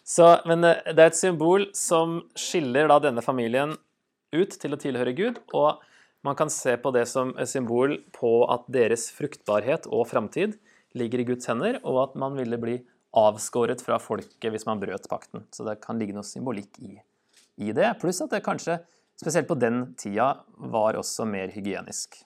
[0.00, 3.76] Så, men eh, det er et symbol som skiller da denne familien
[4.32, 5.84] ut til å tilhøre Gud, og
[6.26, 10.58] man kan se på det som et symbol på at deres fruktbarhet og framtid
[10.98, 12.78] ligger i Guds hender, og at man ville bli
[13.16, 15.46] avskåret fra folket hvis man brøt pakten.
[15.54, 16.96] Så det kan ligge noe symbolikk i,
[17.62, 18.80] i det, pluss at det kanskje,
[19.20, 20.32] spesielt på den tida,
[20.72, 22.20] var også mer hygienisk.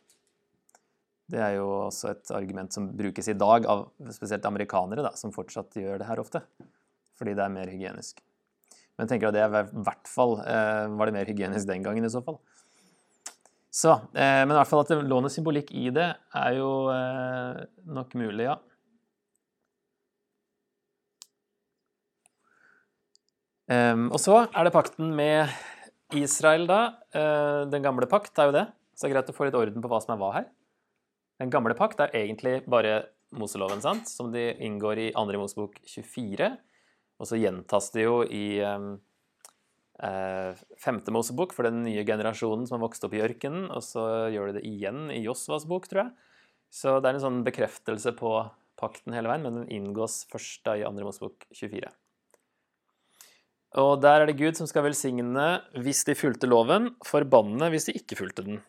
[1.30, 5.32] Det er jo også et argument som brukes i dag av spesielt amerikanere, da, som
[5.32, 6.42] fortsatt gjør det her ofte.
[7.16, 8.20] Fordi det er mer hygienisk.
[8.94, 11.86] Men jeg tenker at det er i hvert fall eh, var det mer hygienisk den
[11.86, 12.36] gangen i så fall.
[13.74, 16.06] Så, eh, men i hvert fall at det lå noe symbolikk i det,
[16.38, 18.58] er jo eh, nok mulig, ja.
[23.64, 25.48] Um, og så er det pakten med
[26.14, 26.80] Israel, da.
[27.16, 28.66] Uh, den gamle pakt er jo det.
[28.94, 30.46] Så det er greit å få litt orden på hva som er hva her.
[31.40, 34.06] Den gamle pakt er egentlig bare Moseloven, sant?
[34.06, 35.38] som de inngår i 2.
[35.40, 36.52] Mosebok 24.
[37.18, 38.86] Og så gjentas det jo i eh,
[39.94, 44.50] femte Mosebok for den nye generasjonen som har vokst opp i ørkenen, og så gjør
[44.50, 46.32] de det igjen i Josvas bok, tror jeg.
[46.74, 48.32] Så det er en sånn bekreftelse på
[48.80, 51.04] pakten hele veien, men den inngås først da i 2.
[51.06, 51.92] Mosebok 24.
[53.84, 55.46] Og der er det Gud som skal velsigne
[55.82, 58.60] hvis de fulgte loven, forbanne hvis de ikke fulgte den.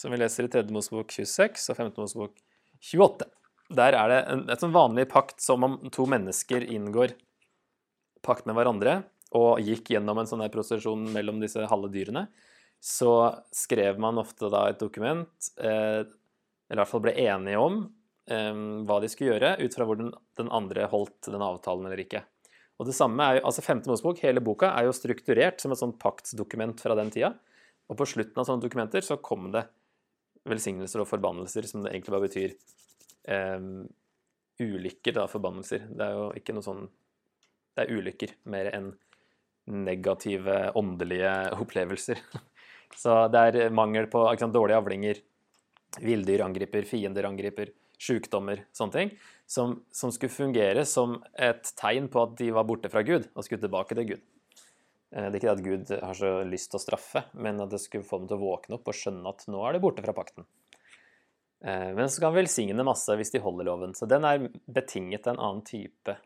[0.00, 0.66] Som vi leser i 3.
[0.74, 1.92] Mosebok 26 og 5.
[2.00, 2.40] Mosebok
[2.80, 3.28] 28.
[3.74, 7.14] Der er det en, et sånn vanlig pakt som om to mennesker inngår
[8.24, 9.02] pakt med hverandre
[9.34, 12.28] og gikk gjennom en sånn her prosesjon mellom disse halve dyrene,
[12.84, 17.78] så skrev man ofte da et dokument, eh, eller i hvert fall ble enige om
[18.30, 20.12] eh, hva de skulle gjøre, ut fra hvor den,
[20.52, 22.22] andre holdt den avtalen eller ikke.
[22.76, 25.80] Og det samme er jo, altså Femte Mosebok, hele boka, er jo strukturert som et
[25.80, 27.32] sånt paktsdokument fra den tida.
[27.88, 29.62] Og på slutten av sånne dokumenter så kom det
[30.48, 32.56] velsignelser og forbannelser, som det egentlig bare betyr
[33.56, 33.84] um,
[34.60, 35.86] ulykker, da, forbannelser.
[35.88, 36.84] Det er jo ikke noe sånn
[37.74, 38.92] Det er ulykker mer enn
[39.70, 42.20] negative åndelige opplevelser.
[43.00, 45.22] Så det er mangel på sant, dårlige avlinger,
[46.04, 49.10] villdyr angriper, fiender angriper, sykdommer, sånne ting,
[49.46, 53.46] som, som, skulle fungere som et tegn på at de var borte fra Gud og
[53.46, 54.22] skulle tilbake til Gud.
[55.14, 57.72] Eh, Det er ikke det at Gud har så lyst til å straffe, men at
[57.72, 60.04] det skulle få dem til å våkne opp og skjønne at nå er de borte
[60.04, 60.46] fra pakten.
[61.64, 63.94] Eh, Men så kan han velsigne masse hvis de holder loven.
[63.94, 66.18] Så den er betinget en annen type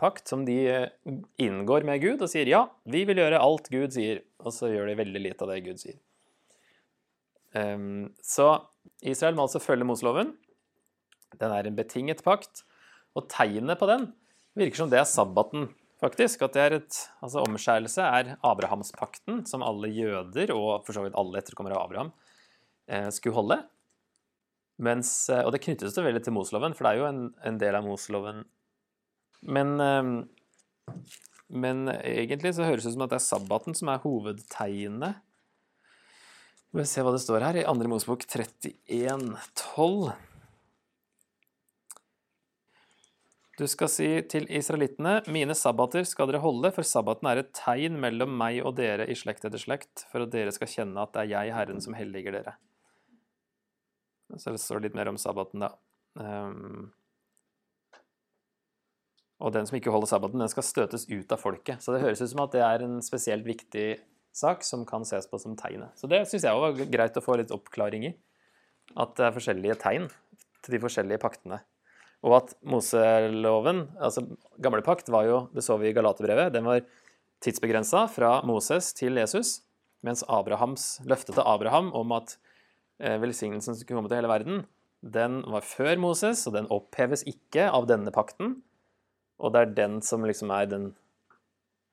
[0.00, 3.94] pakt, som de eh, inngår med Gud og sier ja, vi vil gjøre alt Gud
[3.96, 5.98] sier, og så gjør de veldig lite av det Gud sier.
[8.28, 8.46] Så
[9.08, 10.34] Israel må altså følge Moseloven.
[11.40, 12.60] Den er en betinget pakt,
[13.16, 14.10] og tegnet på den
[14.58, 15.68] virker som det er sabbaten,
[16.02, 16.44] faktisk.
[16.46, 21.18] At det er et Altså omskjærelse er Abrahamspakten, som alle jøder, og for så vidt
[21.18, 22.12] alle etterkommere av Abraham,
[22.88, 23.58] eh, skulle holde.
[24.78, 27.58] Mens, eh, og det knyttes jo veldig til Moseloven, for det er jo en, en
[27.58, 28.44] del av Moseloven.
[29.42, 30.94] Men, eh,
[31.48, 35.24] men egentlig så høres det ut som at det er sabbaten som er hovedtegnet.
[36.76, 37.88] Vi se hva det står her i 2.
[37.88, 40.10] Mosebok 31, 12.
[43.58, 47.96] Du skal si til israelittene, mine sabbater skal dere holde, for sabbaten er et tegn
[47.98, 51.24] mellom meg og dere i slekt etter slekt, for at dere skal kjenne at det
[51.24, 52.54] er jeg, Herren, som helliger dere.
[54.36, 55.72] Så det står litt mer om sabbaten, da.
[56.20, 56.92] Um,
[59.38, 61.82] og den som ikke holder sabbaten, den skal støtes ut av folket.
[61.82, 63.88] Så det høres ut som at det er en spesielt viktig
[64.34, 65.94] sak som kan ses på som tegnet.
[65.98, 68.12] Så det syns jeg var greit å få litt oppklaring i.
[68.98, 70.08] At det er forskjellige tegn
[70.64, 71.60] til de forskjellige paktene.
[72.26, 74.24] Og at Moseloven, altså
[74.58, 76.82] gamle pakt, var jo, det så vi i Galaterbrevet, den var
[77.44, 79.60] tidsbegrensa fra Moses til Jesus,
[80.02, 82.34] mens Abrahams, løftet til Abraham om at
[82.98, 84.64] eh, velsignelsen skulle komme til hele verden,
[84.98, 88.56] den var før Moses, og den oppheves ikke av denne pakten.
[89.38, 90.88] Og det er den som liksom er den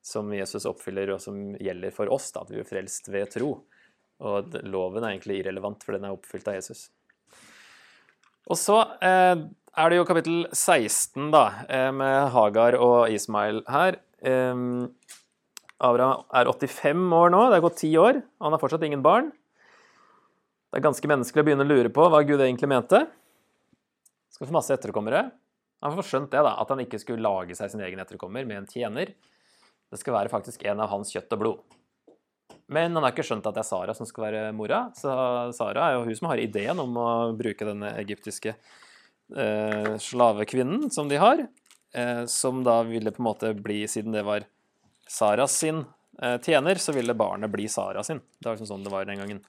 [0.05, 3.55] som Jesus oppfyller, og som gjelder for oss, da, at vi er frelst ved tro.
[4.25, 6.87] Og loven er egentlig irrelevant, for den er oppfylt av Jesus.
[8.45, 13.97] Og så eh, er det jo kapittel 16, da, eh, med Hagar og Ismail her.
[14.21, 14.61] Eh,
[15.85, 18.21] Abraham er 85 år nå, det er gått ti år.
[18.45, 19.33] Han har fortsatt ingen barn.
[20.69, 23.01] Det er ganske menneskelig å begynne å lure på hva Gud egentlig mente.
[24.35, 25.29] Skal få masse etterkommere.
[25.83, 28.61] Han får skjønt det, da, at han ikke skulle lage seg sin egen etterkommer med
[28.61, 29.11] en tjener.
[29.91, 31.75] Det skal være faktisk en av hans kjøtt og blod.
[32.71, 35.11] Men han har ikke skjønt at det er Sara som skal være mora, så
[35.53, 41.11] Sara er jo hun som har ideen om å bruke denne egyptiske eh, slavekvinnen som
[41.11, 41.43] de har,
[41.93, 44.47] eh, som da ville på en måte bli, siden det var
[45.05, 45.83] Saras sin
[46.21, 48.23] eh, tjener, så ville barnet bli Sara sin.
[48.39, 49.43] Det var liksom sånn det var den gangen.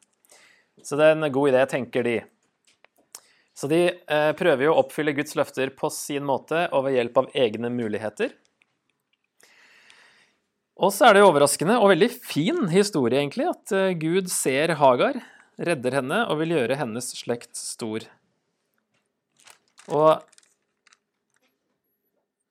[0.85, 2.19] Så det er en god idé, tenker de.
[3.57, 7.23] Så de eh, prøver jo å oppfylle Guds løfter på sin måte og ved hjelp
[7.23, 8.35] av egne muligheter.
[10.77, 15.23] Og så er det overraskende og veldig fin historie, egentlig, at eh, Gud ser Hagar,
[15.57, 18.05] redder henne og vil gjøre hennes slekt stor.
[19.89, 20.21] Og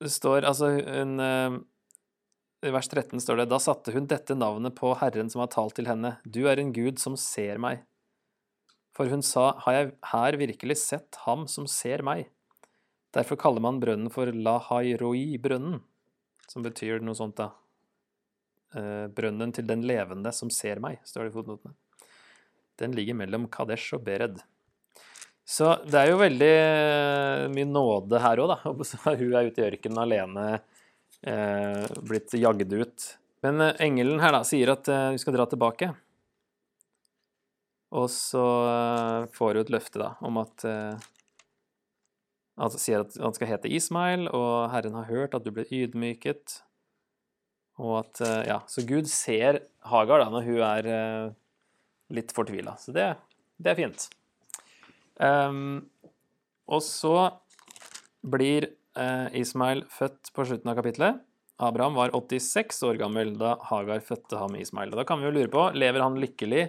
[0.01, 1.19] det står altså hun
[2.65, 5.75] i vers 13 står det Da satte hun dette navnet på Herren som har talt
[5.77, 6.15] til henne.
[6.25, 7.83] Du er en Gud som ser meg.
[8.95, 12.29] For hun sa, har jeg her virkelig sett ham som ser meg?
[13.15, 15.81] Derfor kaller man brønnen for Lahairoi-brønnen,
[16.47, 17.51] som betyr noe sånt, da.
[18.75, 21.75] Eh, brønnen til den levende som ser meg, står det i fotnotene.
[22.79, 24.41] Den ligger mellom Kadesh og Bered.
[25.45, 28.73] Så det er jo veldig eh, mye nåde her òg, da.
[29.19, 33.11] Hun er ute i ørkenen alene eh, blitt jagd ut.
[33.43, 35.91] Men engelen her da sier at vi skal dra tilbake.
[37.95, 41.05] Og så eh, får hun et løfte da om at eh,
[42.59, 46.59] Han sier at han skal hete Ismail, og Herren har hørt at du ble ydmyket.
[47.79, 50.91] Og at eh, Ja, så Gud ser Hagar da når hun er
[52.13, 52.75] litt fortvila.
[52.79, 53.13] Så det,
[53.57, 54.09] det, er fint.
[55.17, 55.87] Um,
[56.69, 57.15] og så
[58.25, 61.19] blir Eh, Ismail født på slutten av kapittelet.
[61.57, 64.91] Abraham var 86 år gammel da Hagar fødte ham Ismail.
[64.91, 66.65] Da kan vi jo lure på, Lever han lykkelig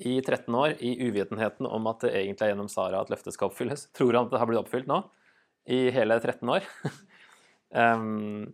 [0.00, 3.50] i 13 år i uvitenheten om at det egentlig er gjennom Sara at løftet skal
[3.50, 3.90] oppfylles?
[3.96, 5.02] Tror han at det har blitt oppfylt nå?
[5.68, 6.64] I hele 13 år?
[7.76, 8.48] um,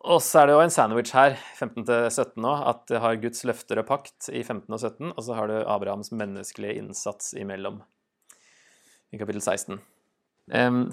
[0.00, 3.82] og så er det jo en sandwich her, 15-17 nå, at det har Guds løfter
[3.82, 7.82] og pakt i 15 og 17, og så har du Abrahams menneskelige innsats imellom,
[9.12, 9.76] i kapittel 16.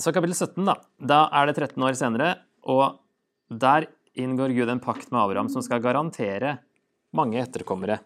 [0.02, 0.76] Så kapittel 17, da.
[1.00, 2.34] Da er det 13 år senere,
[2.68, 3.00] og
[3.48, 3.88] der
[4.18, 6.58] inngår Gud en pakt med Abraham som skal garantere
[7.16, 8.00] mange etterkommere.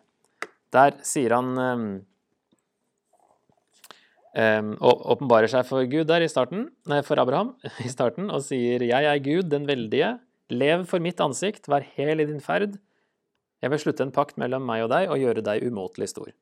[0.71, 1.85] Der sier han um,
[4.79, 7.55] åpenbarer seg for Gud der i starten, nei, for Abraham
[7.85, 10.19] i starten og sier 'Jeg er Gud, den veldige.
[10.51, 12.77] Lev for mitt ansikt, vær hel i din ferd.
[13.61, 16.35] Jeg vil slutte en pakt mellom meg og deg og gjøre deg umåtelig stor.'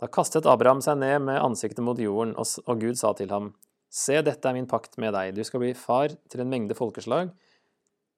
[0.00, 3.52] Da kastet Abraham seg ned med ansiktet mot jorden, og Gud sa til ham,
[3.90, 5.34] Se, dette er min pakt med deg.
[5.34, 7.32] Du skal bli far til en mengde folkeslag.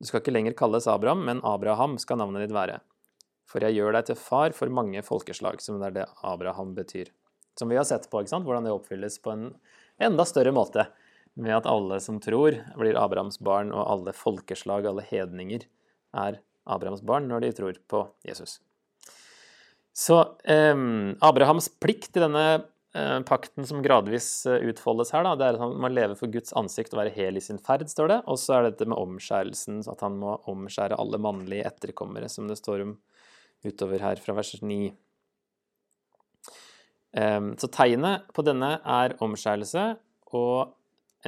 [0.02, 2.80] Du skal ikke lenger kalles Abraham, men Abraham skal navnet ditt være.
[3.48, 7.08] For jeg gjør deg til far for mange folkeslag, som det er det Abraham betyr.
[7.56, 8.44] Som vi har sett på, ikke sant?
[8.48, 9.46] hvordan det oppfylles på en
[10.02, 10.86] enda større måte.
[11.40, 15.64] Med at alle som tror, blir Abrahams barn, og alle folkeslag, alle hedninger,
[16.12, 18.58] er Abrahams barn når de tror på Jesus.
[19.96, 20.76] Så eh,
[21.24, 22.44] Abrahams plikt i denne
[23.24, 26.52] pakten som gradvis eh, utfoldes her, da, det er at han må leve for Guds
[26.58, 28.18] ansikt og være hel i sin ferd, står det.
[28.28, 32.50] Og så er det dette med omskjærelsen, at han må omskjære alle mannlige etterkommere, som
[32.50, 32.98] det står om
[33.64, 34.78] utover her fra vers 9.
[37.12, 39.82] Så tegnet på denne er omskjærelse
[40.32, 40.72] og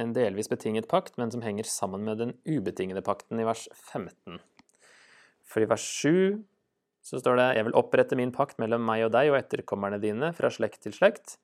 [0.01, 4.41] en delvis betinget pakt, men som henger sammen med den ubetingede pakten i vers 15.
[5.45, 6.41] For i vers 7
[7.05, 10.33] så står det Jeg vil opprette min pakt mellom meg og deg og etterkommerne dine
[10.35, 11.37] fra slekt til slekt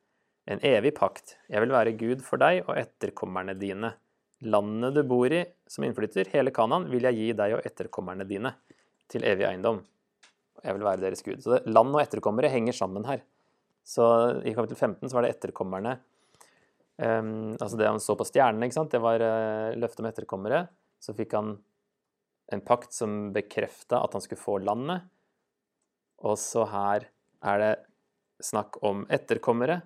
[0.49, 1.35] en evig pakt.
[1.49, 3.93] Jeg vil være Gud for deg og etterkommerne dine.
[4.41, 8.55] Landet du bor i som innflytter, hele Kanan, vil jeg gi deg og etterkommerne dine
[9.11, 9.83] til evig eiendom.
[10.61, 11.41] Jeg vil være deres Gud.
[11.43, 13.21] Så det, land og etterkommere henger sammen her.
[13.85, 14.05] Så
[14.45, 15.95] i kapittel 15 så var det etterkommerne
[17.01, 20.65] um, Altså det han så på stjernene, ikke sant, det var uh, løftet om etterkommere.
[21.01, 21.55] Så fikk han
[22.51, 25.07] en pakt som bekrefta at han skulle få landet.
[26.21, 27.07] Og så her
[27.41, 27.73] er det
[28.45, 29.81] snakk om etterkommere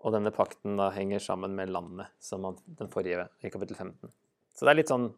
[0.00, 4.12] og denne pakten da henger sammen med landet, som man, den forrige i kapittel 15.
[4.56, 5.10] Så det er litt sånn,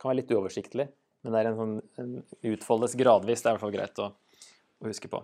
[0.00, 0.86] kan være litt uoversiktlig,
[1.24, 2.14] men det er en sånn,
[2.52, 3.42] utfoldes gradvis.
[3.42, 5.20] Det er i hvert fall greit å, å, huske på.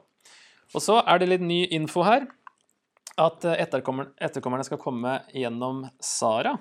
[0.70, 2.28] Og så er det litt ny info her.
[3.20, 6.54] At eh, etterkommer, etterkommerne skal komme gjennom Sara.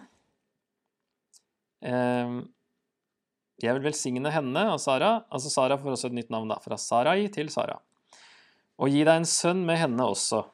[1.80, 2.40] Eh,
[3.64, 5.22] jeg vil velsigne henne og Sara.
[5.32, 6.60] Altså Sara får også et nytt navn, da.
[6.64, 7.78] Fra Sarai til Sara.
[8.80, 10.46] Og gi deg en sønn med henne også.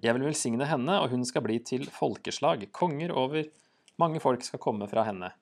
[0.00, 2.64] Jeg vil velsigne henne, og hun skal bli til folkeslag.
[2.72, 3.44] Konger over
[4.00, 5.32] mange folk skal komme fra henne.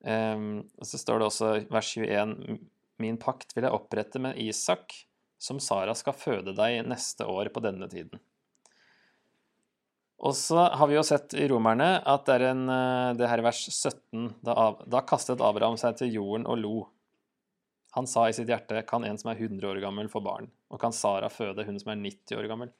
[0.00, 2.56] Um, og så står det også vers 21
[3.00, 4.94] Min pakt vil jeg opprette med Isak,
[5.40, 8.20] som Sara skal føde deg neste år på denne tiden.
[10.20, 13.40] Og så har vi jo sett i Romerne at det er en, eh, det her
[13.44, 16.74] vers 17 da, da kastet Abraham seg til jorden og lo.
[17.96, 20.46] Han sa i sitt hjerte, kan en som er 100 år gammel, få barn?
[20.70, 22.70] Og kan Sara føde hun som er 90 år gammel?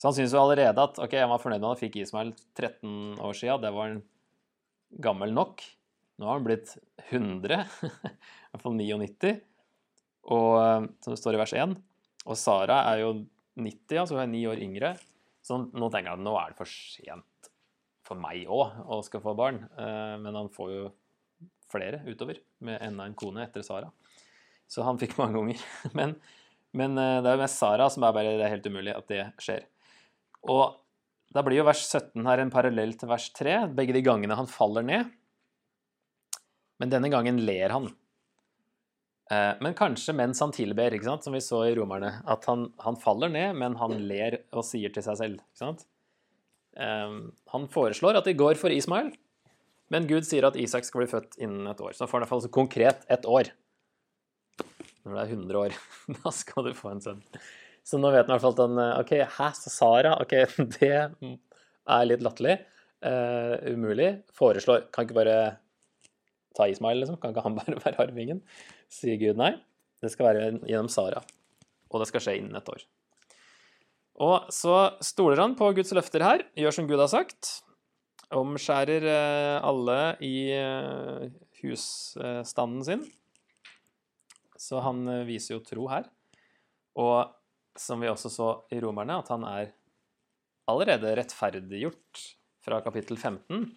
[0.00, 2.32] Så han syntes jo allerede at ok, han var fornøyd med at han fikk Ismael
[2.56, 4.00] 13 år siden, det var han
[5.04, 5.62] gammel nok.
[6.18, 6.72] Nå har han blitt
[7.10, 9.34] 100, i hvert fall 99,
[10.34, 11.76] og, som det står i vers 1.
[12.26, 13.12] Og Sara er jo
[13.60, 14.94] 90, altså hun er ni år yngre.
[15.44, 17.50] Så nå tenker han at nå er det for sent
[18.10, 19.62] for meg òg å skal få barn.
[19.78, 20.84] Eh, men han får jo
[21.70, 23.92] flere utover, med enda en kone etter Sara.
[24.70, 25.64] Så han fikk mange unger.
[25.96, 26.14] Men,
[26.76, 29.08] men eh, det er jo mest Sara som er bare det er helt umulig at
[29.10, 29.66] det skjer.
[30.50, 30.78] Og
[31.34, 34.50] da blir jo vers 17 her en parallell til vers 3, begge de gangene han
[34.50, 35.10] faller ned.
[36.80, 37.90] Men denne gangen ler han.
[39.30, 41.26] Eh, men kanskje mens han tilber, ikke sant?
[41.26, 42.16] som vi så i Romerne.
[42.30, 45.42] At han, han faller ned, men han ler og sier til seg selv.
[45.44, 45.86] Ikke sant?
[46.78, 47.18] Eh,
[47.54, 49.12] han foreslår at de går for Ismael,
[49.90, 51.94] men Gud sier at Isak skal bli født innen et år.
[51.94, 53.52] Så han får i hvert fall konkret et år
[55.04, 55.78] når du er 100 år.
[56.20, 57.22] Da skal du få en sønn.
[57.86, 60.14] Så nå vet han i hvert fall at han OK, hæ, så Sara?
[60.22, 60.36] OK,
[60.76, 62.58] det er litt latterlig.
[63.00, 64.10] Uh, umulig.
[64.36, 65.36] Foreslår Kan ikke bare
[66.52, 67.16] ta Ismail, liksom?
[67.20, 68.44] Kan ikke han bare være arvingen?
[68.92, 69.54] Sier Gud nei.
[70.00, 71.22] Det skal være gjennom Sara.
[71.90, 72.84] Og det skal skje innen et år.
[74.20, 77.50] Og så stoler han på Guds løfter her, gjør som Gud har sagt.
[78.36, 81.30] Omskjærer eh, alle i eh,
[81.62, 83.06] husstanden sin.
[84.60, 86.08] Så han eh, viser jo tro her.
[87.00, 87.30] Og
[87.78, 89.70] som vi også så i Romerne, at han er
[90.70, 92.24] allerede rettferdiggjort
[92.64, 93.70] fra kapittel 15.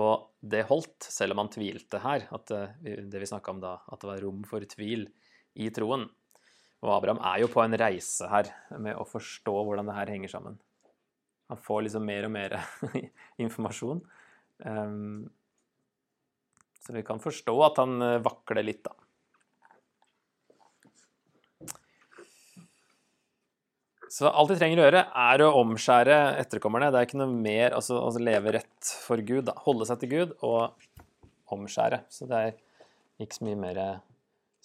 [0.00, 2.78] Og det holdt, selv om han tvilte her, at eh,
[3.10, 5.08] det vi snakka om da, at det var rom for tvil
[5.60, 6.06] i troen.
[6.80, 8.48] Og Abraham er jo på en reise her
[8.80, 10.56] med å forstå hvordan det her henger sammen.
[11.50, 12.56] Han får liksom mer og mer
[13.44, 14.00] informasjon.
[14.64, 15.26] Um,
[16.80, 18.94] så vi kan forstå at han eh, vakler litt, da.
[24.10, 26.88] Så alt de trenger å gjøre, er å omskjære etterkommerne.
[26.90, 29.44] Det er ikke noe mer altså, altså leve rett for Gud.
[29.46, 29.54] Da.
[29.62, 30.74] Holde seg til Gud og
[31.54, 32.02] omskjære.
[32.10, 32.56] Så det er
[33.22, 33.78] ikke så mye mer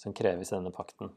[0.02, 1.14] som kreves i denne pakten.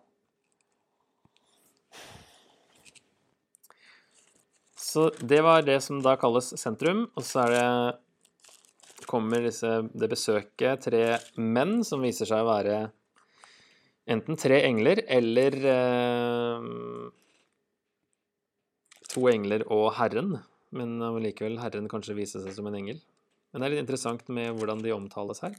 [4.89, 7.07] Så det var det som da kalles sentrum.
[7.17, 7.67] Og så er det
[9.09, 11.03] kommer disse, det besøket tre
[11.41, 12.79] menn som viser seg å være
[14.09, 16.69] enten tre engler eller eh,
[19.19, 20.39] to engler og Herren,
[20.71, 23.01] men likevel Herren kanskje viser seg som en engel.
[23.51, 25.57] Men det er litt interessant med hvordan de omtales her.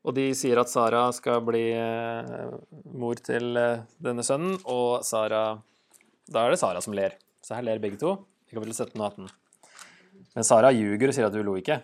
[0.00, 2.52] Og de sier at Sara skal bli eh,
[2.96, 5.60] mor til eh, denne sønnen, og Sara
[6.30, 7.18] Da er det Sara som ler.
[7.44, 8.14] Så her ler begge to
[8.48, 9.28] i kapittel 17 og 18.
[10.36, 11.80] Men Sara ljuger og sier at hun lo ikke.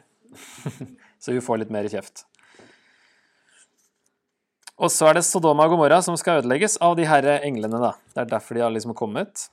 [1.22, 2.24] så hun får litt mer i kjeft.
[4.76, 7.80] Og så er det Sodoma og Gomorra som skal ødelegges av de herre englene.
[7.80, 7.94] da.
[8.12, 9.48] Det er derfor de har liksom kommet.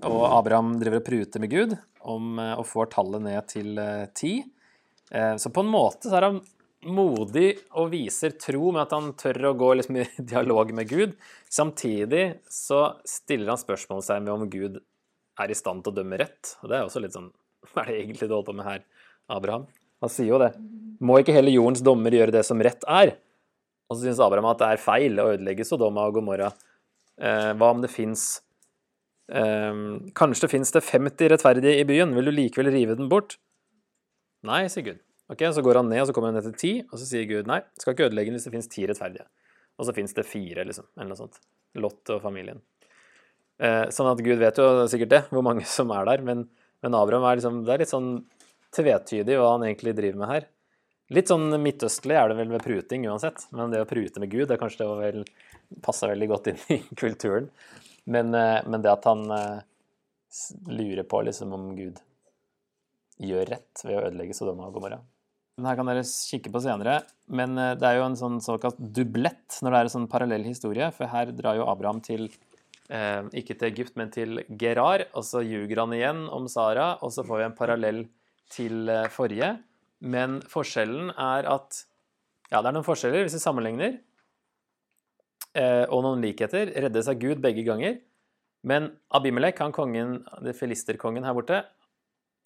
[0.00, 1.76] Og Abraham driver og pruter med Gud
[2.08, 4.34] om, eh, og får tallet ned til eh, ti.
[5.12, 6.40] Eh, så på en måte så er han
[6.82, 11.14] modig og viser tro med at han tør å gå liksom i dialog med Gud.
[11.50, 14.80] Samtidig så stiller han spørsmål seg med om Gud
[15.40, 16.56] er i stand til å dømme rett.
[16.62, 17.30] Og det er også litt sånn
[17.72, 18.86] Hva er det egentlig du holder på med her,
[19.30, 19.68] Abraham?
[20.02, 20.50] Han sier jo det.
[21.02, 23.14] Må ikke hele jordens dommer gjøre det som rett er?
[23.86, 26.48] Og så syns Abraham at det er feil å ødelegge Sodoma og Gomorra.
[27.22, 28.40] hva om det fins
[29.30, 33.36] Um, kanskje finnes det 50 rettferdige i byen, vil du likevel rive den bort?
[34.46, 35.02] Nei, sier Gud.
[35.30, 37.28] Ok, Så går han ned, og så kommer han ned til 10, og så sier
[37.30, 39.28] Gud nei, skal ikke ødelegge den hvis det finnes ti rettferdige.
[39.78, 41.38] Og så finnes det fire, liksom, eller noe sånt.
[41.80, 42.60] Lot og familien.
[43.62, 46.48] Uh, sånn at Gud vet jo sikkert det, hvor mange som er der, men,
[46.82, 48.10] men Abraham er liksom Det er litt sånn
[48.74, 50.48] tvetydig hva han egentlig driver med her.
[51.12, 54.48] Litt sånn midtøstlig er det vel med pruting uansett, men det å prute med Gud
[54.48, 55.24] det kanskje det vel,
[55.84, 57.50] passer veldig godt inn i kulturen.
[58.10, 59.62] Men, eh, men, det at han eh,
[60.66, 62.00] lurer på liksom om Gud
[63.22, 64.98] gjør rett ved å ødelegge Sodoma og Gomorra.
[65.58, 68.80] Den her kan dere kikke på senere, men eh, det er jo en sånn såkalt
[68.80, 72.26] dublett når det er en sånn parallell historie, for her drar jo Abraham til
[72.88, 77.14] eh, ikke til Egypt, men til Gerar, og så ljuger han igjen om Sara, og
[77.14, 78.02] så får vi en parallell
[78.52, 79.54] til forrige.
[80.02, 81.84] Men forskjellen er at
[82.50, 83.94] Ja, det er noen forskjeller hvis vi sammenligner.
[85.58, 86.72] Eh, og noen likheter.
[86.86, 88.00] Reddes av Gud begge ganger.
[88.64, 90.20] Men Abimelek, han kongen,
[90.54, 91.64] filisterkongen her borte,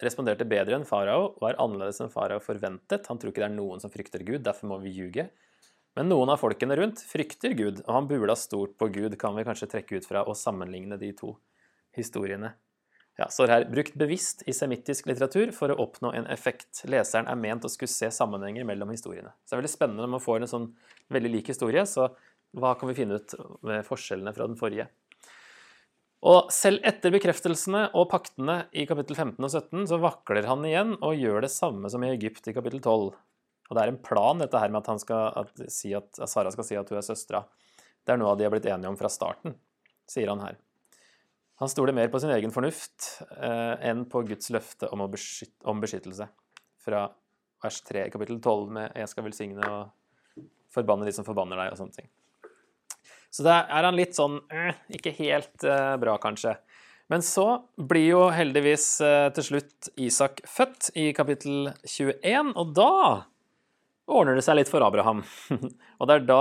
[0.03, 3.09] responderte bedre enn farao og er annerledes enn farao forventet.
[3.11, 5.29] Han tror ikke det er noen som frykter Gud, derfor må vi ljuge.
[5.97, 9.45] Men noen av folkene rundt frykter Gud, og han bula stort på Gud, kan vi
[9.49, 11.37] kanskje trekke ut fra og sammenligne de to
[11.97, 12.53] historiene.
[13.17, 16.83] Ja, står her brukt bevisst i semittisk litteratur for å oppnå en effekt.
[16.85, 19.33] Leseren er ment å skulle se sammenhenger mellom historiene.
[19.45, 20.67] Så det er veldig spennende når man får en sånn
[21.17, 22.11] veldig lik historie, så
[22.57, 23.35] hva kan vi finne ut
[23.67, 24.89] med forskjellene fra den forrige?
[26.27, 30.95] Og selv etter bekreftelsene og paktene i kapittel 15 og 17 så vakler han igjen
[30.97, 33.13] og gjør det samme som i Egypt i kapittel 12.
[33.67, 36.31] Og det er en plan, dette her med at, han skal, at, si at, at
[36.31, 37.43] Sara skal si at hun er søstera.
[38.07, 39.57] Det er noe de har blitt enige om fra starten,
[40.09, 40.59] sier han her.
[41.63, 45.81] Han stoler mer på sin egen fornuft eh, enn på Guds løfte om, beskytte, om,
[45.81, 46.29] beskyttelse.
[46.85, 47.07] Fra
[47.65, 51.73] vers 3 i kapittel 12 med 'Jeg skal velsigne og forbanne de som forbanner deg'
[51.73, 52.11] og sånne ting.
[53.37, 56.55] Så da er han litt sånn eh, ikke helt eh, bra, kanskje.
[57.13, 57.45] Men så
[57.77, 62.95] blir jo heldigvis eh, til slutt Isak født i kapittel 21, og da
[64.09, 65.21] ordner det seg litt for Abraham.
[65.99, 66.39] og det er da,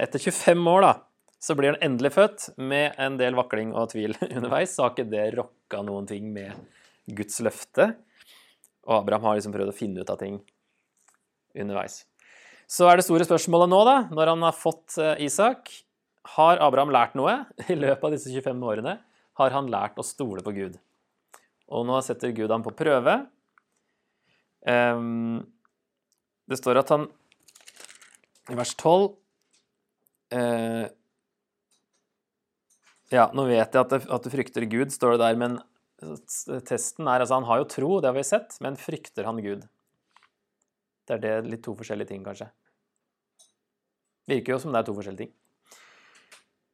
[0.00, 0.90] etter 25 år, da,
[1.38, 4.74] så blir han endelig født med en del vakling og tvil underveis.
[4.74, 6.58] Så har ikke det rokka noen ting med
[7.20, 7.86] Guds løfte.
[8.88, 10.40] Og Abraham har liksom prøvd å finne ut av ting
[11.54, 12.00] underveis.
[12.66, 15.70] Så er det store spørsmålet nå, da, når han har fått Isak
[16.28, 18.98] Har Abraham lært noe i løpet av disse 25 årene?
[19.40, 20.76] Har han lært å stole på Gud?
[21.70, 23.14] Og nå setter Gud ham på prøve.
[26.50, 27.06] Det står at han
[28.50, 29.04] i vers 12
[30.34, 30.86] eh,
[33.14, 35.58] Ja, nå vet jeg at, du frykter Gud, står det der, men
[36.66, 39.66] testen er altså Han har jo tro, det har vi sett, men frykter han Gud?
[41.06, 42.50] Det er det litt to forskjellige ting, kanskje.
[44.30, 45.32] Virker jo som det er to forskjellige ting.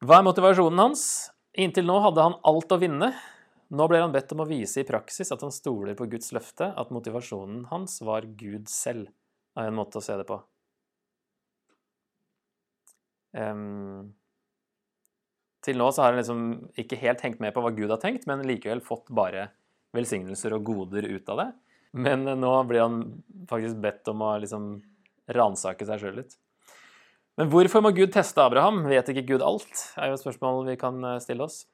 [0.05, 1.03] Hva er motivasjonen hans?
[1.57, 3.15] Inntil nå hadde han alt å vinne.
[3.73, 6.69] Nå blir han bedt om å vise i praksis at han stoler på Guds løfte,
[6.69, 9.09] at motivasjonen hans var Gud selv
[9.57, 10.37] er en måte å se det på.
[13.37, 14.13] Um,
[15.65, 16.45] til nå så har han liksom
[16.79, 19.49] ikke helt hengt med på hva Gud har tenkt, men likevel fått bare
[19.97, 21.51] velsignelser og goder ut av det.
[21.97, 23.01] Men nå blir han
[23.49, 24.75] faktisk bedt om å liksom
[25.33, 26.37] ransake seg sjøl litt.
[27.37, 28.87] Men hvorfor må Gud teste Abraham?
[28.89, 29.83] Vet ikke Gud alt?
[30.01, 31.67] er jo et spørsmål vi kan eh, stille oss.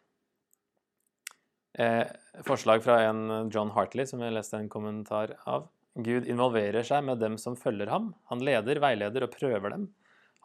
[1.78, 2.02] Eh,
[2.44, 5.68] forslag fra en John Hartley, som jeg leste en kommentar av.
[5.94, 8.10] Gud involverer seg med dem som følger ham.
[8.32, 9.86] Han leder, veileder og prøver dem.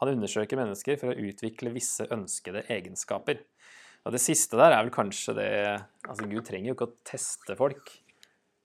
[0.03, 3.41] Han undersøker mennesker for å utvikle visse ønskede egenskaper.
[4.05, 5.51] Og Det siste der er vel kanskje det
[6.07, 7.89] Altså, Gud trenger jo ikke å teste folk,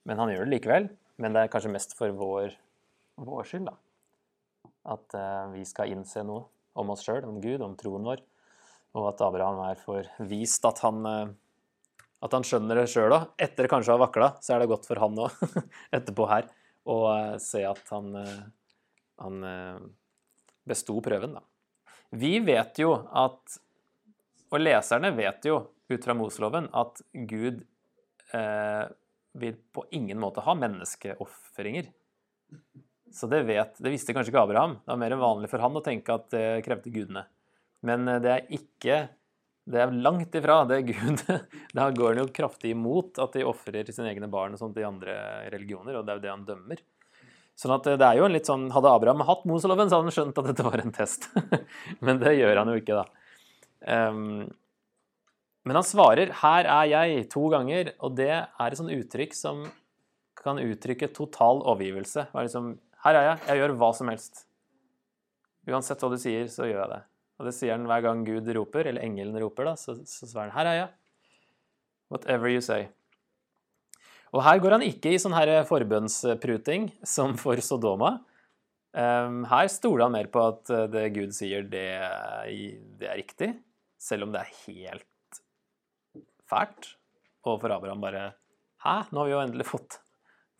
[0.06, 0.92] men han gjør det likevel.
[1.18, 2.52] Men det er kanskje mest for vår,
[3.18, 3.74] vår skyld, da.
[4.88, 8.24] At uh, vi skal innse noe om oss sjøl, om Gud, om troen vår.
[8.98, 13.30] Og at Abraham er for vist at han, uh, at han skjønner det sjøl òg.
[13.40, 15.46] Etter kanskje å ha vakla, så er det godt for han òg,
[15.98, 16.50] etterpå her
[16.90, 18.38] og eh, se at han, eh,
[19.22, 19.82] han eh,
[20.68, 21.44] besto prøven, da.
[22.12, 23.60] Vi vet jo at
[24.52, 25.54] Og leserne vet jo
[25.88, 27.62] ut fra Moseloven at Gud
[28.36, 28.82] eh,
[29.32, 31.86] vil på ingen måte ha menneskeofringer.
[33.12, 34.78] Så det, vet, det visste kanskje ikke Abraham.
[34.80, 37.26] Det var mer vanlig for han å tenke at det krevde gudene.
[37.84, 38.96] Men det er ikke
[39.66, 41.22] Det er langt ifra det Gud
[41.76, 44.86] Da går han jo kraftig imot at de ofrer sine egne barn og sånt i
[44.86, 45.14] andre
[45.52, 46.82] religioner, og det er jo det han dømmer.
[47.58, 50.16] Sånn at det er jo en litt sånn, Hadde Abraham hatt Moseloven, så hadde han
[50.16, 51.28] skjønt at dette var en test.
[52.06, 53.04] men det gjør han jo ikke, da.
[53.82, 54.48] Um,
[55.62, 59.62] men han svarer 'her er jeg' to ganger, og det er et sånt uttrykk som
[60.34, 62.26] kan uttrykke total overgivelse.
[62.34, 64.44] Liksom, 'Her er jeg, jeg gjør hva som helst'.
[65.66, 67.02] Uansett hva du sier, så gjør jeg det.
[67.38, 70.50] Og det sier han hver gang Gud roper, eller engelen roper, da, så, så svarer
[70.50, 70.92] han 'Her er jeg'.
[72.12, 72.88] Whatever you say.
[74.32, 78.20] Og her går han ikke i sånn her forbønnspruting som for Sodoma.
[78.96, 81.88] Ehm, her stoler han mer på at eh, det Gud sier, det,
[83.00, 83.50] det er riktig,
[84.00, 85.40] selv om det er helt
[86.48, 86.94] fælt.
[87.48, 88.30] Og for Abraham bare
[88.82, 90.00] Hæ, nå har vi jo endelig fått,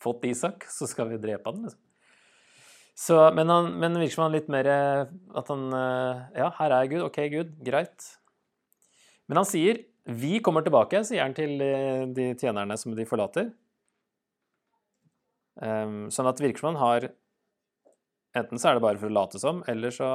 [0.01, 1.81] fått Isak, så skal vi drepe han, liksom.
[2.99, 6.91] Så, men, han, men virker som han litt mer at han eh, Ja, her er
[6.91, 7.07] Gud.
[7.07, 7.55] OK, Gud.
[7.65, 8.11] Greit.
[9.27, 13.53] Men han sier 'Vi kommer tilbake', sier han til eh, de tjenerne som de forlater.
[15.63, 17.05] Um, sånn at det virker som han har
[18.33, 20.09] Enten så er det bare for å late som, eller så,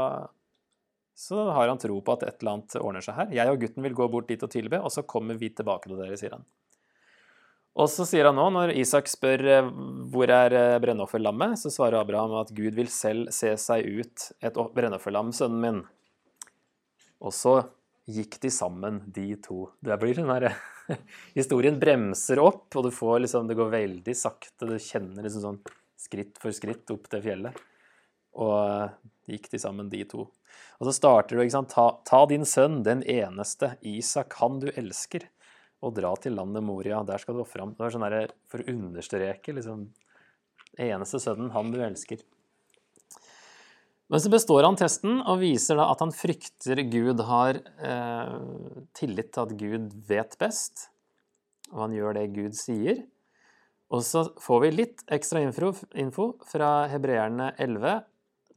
[1.14, 3.34] så har han tro på at et eller annet ordner seg her.
[3.38, 6.00] Jeg og gutten vil gå bort dit og tilbe, og så kommer vi tilbake til
[6.02, 6.48] dere, sier han.
[7.78, 9.68] Og så sier han nå, når Isak spør eh,
[10.10, 14.58] hvor er eh, brennofferlammet, så svarer Abraham at Gud vil selv se seg ut et
[14.74, 15.84] brennofferlam, sønnen min.
[17.22, 17.60] Og så
[18.10, 19.68] gikk de sammen, de to.
[19.84, 20.56] Det blir den derre
[21.38, 24.70] Historien bremser opp, og du får liksom, det går veldig sakte.
[24.70, 25.62] Du kjenner liksom sånn
[26.00, 27.62] skritt for skritt opp til fjellet.
[28.38, 30.26] Og gikk de sammen, de to.
[30.78, 34.70] Og så starter du, ikke sant, ta, ta din sønn, den eneste, Isak, han du
[34.72, 35.28] elsker,
[35.86, 37.04] og dra til landet Moria.
[37.06, 37.76] Der skal du ofre ham.
[37.76, 39.88] Det var sånn der, for å understreke liksom
[40.78, 42.20] Eneste sønnen, han du elsker.
[44.08, 48.36] Men så består han testen og viser da at han frykter Gud, har eh,
[48.96, 50.88] tillit til at Gud vet best,
[51.74, 53.02] og han gjør det Gud sier.
[53.92, 58.06] Og så får vi litt ekstra info, info fra hebreerne 11.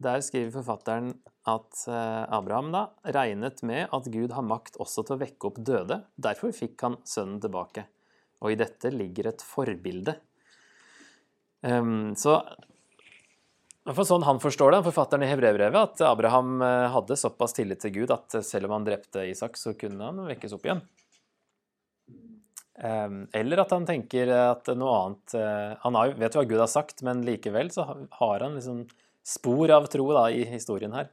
[0.02, 1.14] Der skriver forfatteren
[1.48, 2.82] at eh, Abraham da
[3.16, 6.02] regnet med at Gud har makt også til å vekke opp døde.
[6.20, 7.86] Derfor fikk han sønnen tilbake.
[8.44, 10.16] Og i dette ligger et forbilde.
[11.60, 12.38] Um, så
[13.90, 17.94] for sånn han forstår det, forfatteren i Hebrevbrevet, at Abraham eh, hadde såpass tillit til
[18.00, 20.82] Gud at selv om han drepte Isak, så kunne han vekkes opp igjen.
[22.80, 27.02] Eller at han tenker at noe annet eh, Han vet jo hva Gud har sagt,
[27.04, 28.86] men likevel så har han liksom
[29.26, 31.10] spor av tro da, i historien her.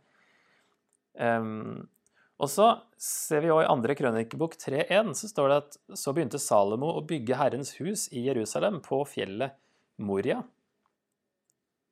[1.17, 2.67] Og så
[3.01, 7.05] ser vi også i andre krønikebok 3.1 så står det at så begynte Salomo å
[7.07, 9.57] bygge Herrens hus i Jerusalem på fjellet
[9.97, 10.43] Moria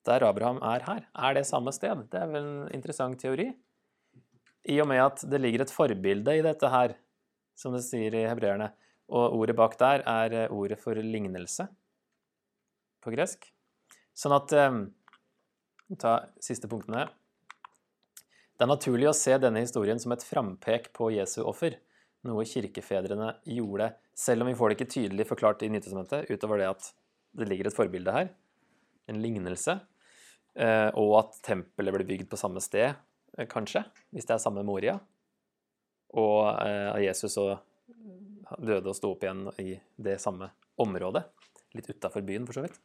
[0.06, 1.06] der Abraham er her.
[1.18, 2.06] Er det samme sted?
[2.12, 3.48] Det er vel en interessant teori.
[4.70, 6.96] I og med at det ligger et forbilde i dette her,
[7.58, 8.72] som det sier i hebreerne.
[9.10, 11.68] Og ordet bak der er eh, ordet for lignelse
[13.06, 13.46] på gresk.
[14.18, 14.54] Sånn at
[16.02, 17.04] Ta siste punktene.
[18.56, 21.76] Det er naturlig å se denne historien som et frampek på Jesu offer,
[22.26, 26.70] noe kirkefedrene gjorde, selv om vi får det ikke tydelig forklart i Nytestamentet, utover det
[26.72, 26.88] at
[27.36, 28.32] det ligger et forbilde her,
[29.12, 29.76] en lignelse.
[30.56, 32.96] Eh, og at tempelet ble bygd på samme sted,
[33.36, 33.84] eh, kanskje,
[34.16, 34.96] hvis det er samme Moria.
[36.16, 37.60] Og av Jesus Jesus
[38.62, 40.52] døde og sto opp igjen i det samme
[40.82, 41.26] området.
[41.76, 42.80] Litt utafor byen, for så vidt.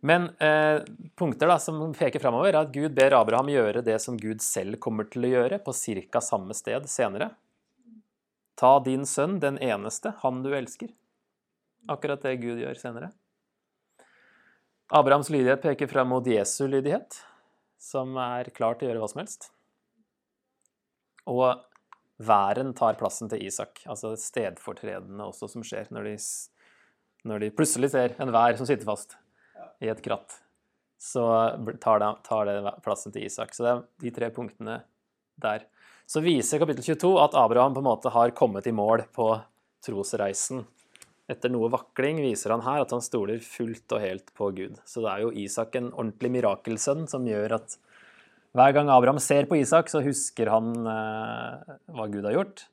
[0.00, 0.82] Men eh,
[1.14, 4.78] punkter da, som peker framover, er at Gud ber Abraham gjøre det som Gud selv
[4.80, 6.22] kommer til å gjøre, på ca.
[6.24, 7.34] samme sted senere.
[8.56, 10.92] Ta din sønn, den eneste, han du elsker.
[11.88, 13.12] Akkurat det Gud gjør senere.
[14.90, 17.20] Abrahams lydighet peker fram mot Jesu lydighet,
[17.80, 19.50] som er klar til å gjøre hva som helst.
[21.30, 21.60] Og
[22.20, 26.20] væren tar plassen til Isak, altså stedfortredende også som skjer når de,
[27.28, 29.20] når de plutselig ser en vær som sitter fast
[29.82, 30.38] i et kratt.
[31.00, 31.24] Så
[31.80, 33.54] tar det, tar det plassen til Isak.
[33.56, 34.80] Så det er de tre punktene
[35.40, 35.64] der.
[36.10, 39.32] Så viser kapittel 22 at Abraham på en måte har kommet i mål på
[39.86, 40.66] trosreisen
[41.30, 44.80] etter noe vakling viser han her at han stoler fullt og helt på Gud.
[44.88, 47.76] Så det er jo Isak en ordentlig mirakelsønn som gjør at
[48.56, 52.64] hver gang Abraham ser på Isak, så husker han eh, hva Gud har gjort.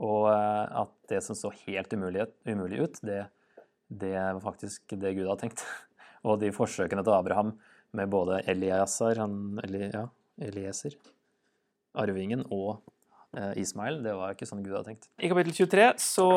[0.00, 3.20] Og eh, at det som så helt umulig, umulig ut, det,
[3.92, 5.66] det, var faktisk det Gud har tenkt.
[6.24, 7.54] Og de forsøkene til Abraham
[7.94, 10.06] med både Eliasar, han, Eli, ja,
[10.42, 10.96] Elieser,
[12.00, 12.80] arvingen, og
[13.36, 15.10] eh, Ismail, det var ikke sånn Gud hadde tenkt.
[15.22, 16.28] I kapittel 23 så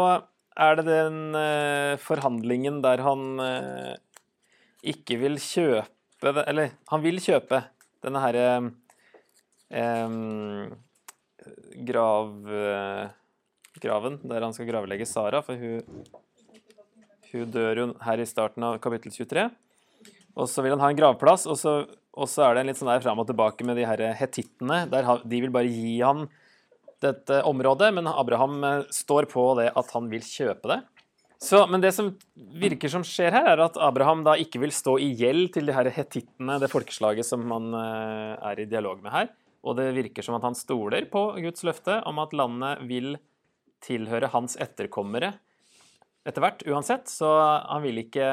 [0.58, 3.96] er det den eh, forhandlingen der han eh,
[4.88, 7.64] ikke vil kjøpe Eller han vil kjøpe
[8.02, 8.46] denne herre
[11.86, 13.10] grav, uh,
[13.82, 16.04] graven der han skal gravlegge Sara, for hun,
[17.32, 19.48] hun dør jo her i starten av kapittel 23.
[20.38, 21.78] Og så vil han ha en gravplass, og så,
[22.14, 24.84] og så er det en litt sånn der fram og tilbake med de her hetittene.
[24.90, 26.28] De vil bare gi han
[27.04, 30.80] dette området, men Abraham eh, står på det at han vil kjøpe det.
[31.42, 32.10] Så, men det som
[32.58, 35.76] virker som skjer her, er at Abraham da ikke vil stå i gjeld til de
[35.76, 39.30] her hetittene, det folkeslaget som han eh, er i dialog med her.
[39.68, 43.18] Og det virker som at han stoler på Guds løfte om at landet vil
[43.86, 45.36] tilhøre hans etterkommere
[46.28, 47.06] etter hvert, uansett.
[47.12, 48.28] Så han vil ikke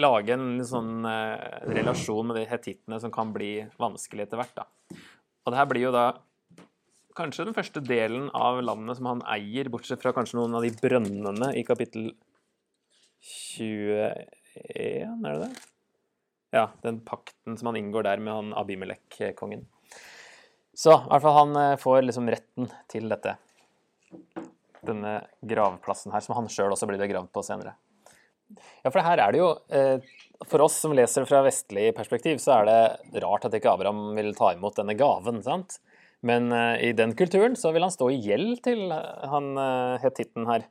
[0.00, 4.54] lage en sånn relasjon med de hetittene som kan bli vanskelig etter hvert.
[4.56, 4.98] da.
[5.44, 6.06] Og det her blir jo da
[7.18, 10.72] kanskje den første delen av landet som han eier, bortsett fra kanskje noen av de
[10.80, 12.10] brønnene i kapittel
[13.24, 14.24] 21,
[14.64, 15.52] er det det?
[16.54, 19.64] Ja, den pakten som han inngår der med han Abimelek-kongen.
[20.74, 23.36] Så i hvert fall han eh, får liksom retten til dette.
[24.84, 27.74] Denne gravplassen her, som han sjøl også blir begravd på senere.
[28.84, 29.96] Ja, for her er det jo eh,
[30.46, 34.34] For oss som leser fra vestlig perspektiv, så er det rart at ikke Abraham vil
[34.36, 35.42] ta imot denne gaven.
[35.46, 35.78] sant?
[36.24, 39.52] Men uh, i den kulturen så vil han stå i gjeld til uh, han
[40.04, 40.66] hetitten her.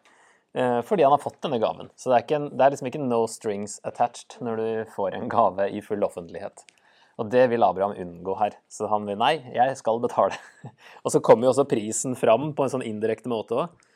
[0.53, 1.87] Fordi han har fått denne gaven.
[1.97, 5.25] Så det er, en, det er, liksom ikke no strings attached når du får en
[5.25, 6.61] gave i full offentlighet.
[7.17, 8.59] Og det vil Abraham unngå her.
[8.69, 10.37] Så han vil nei, jeg skal betale.
[11.03, 13.89] Og så kommer jo også prisen fram på en sånn indirekte måte òg.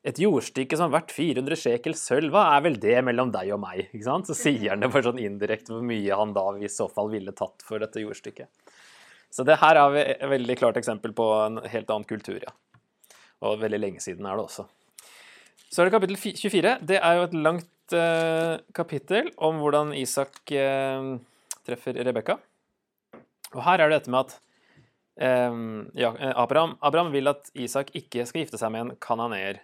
[0.00, 3.90] Et jordstykke som vært 400 shekel sølv, hva er vel det mellom deg og meg?
[3.90, 4.30] Ikke sant?
[4.30, 7.34] Så sier han det for sånn indirekte hvor mye han da i så fall ville
[7.36, 8.48] tatt for dette jordstykket.
[9.30, 12.56] Så det her er et veldig klart eksempel på en helt annen kultur, ja.
[13.44, 14.66] Og veldig lenge siden er det også.
[15.70, 16.74] Så er det kapittel 24.
[16.88, 21.14] Det er jo et langt uh, kapittel om hvordan Isak uh,
[21.68, 22.40] treffer Rebekka.
[23.52, 24.34] Og her er det dette med at
[25.52, 29.62] um, ja, Abraham, Abraham, vil at Isak ikke skal gifte seg med en kananeer.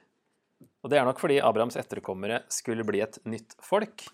[0.87, 4.05] Og det er nok fordi Abrahams etterkommere skulle bli et nytt folk,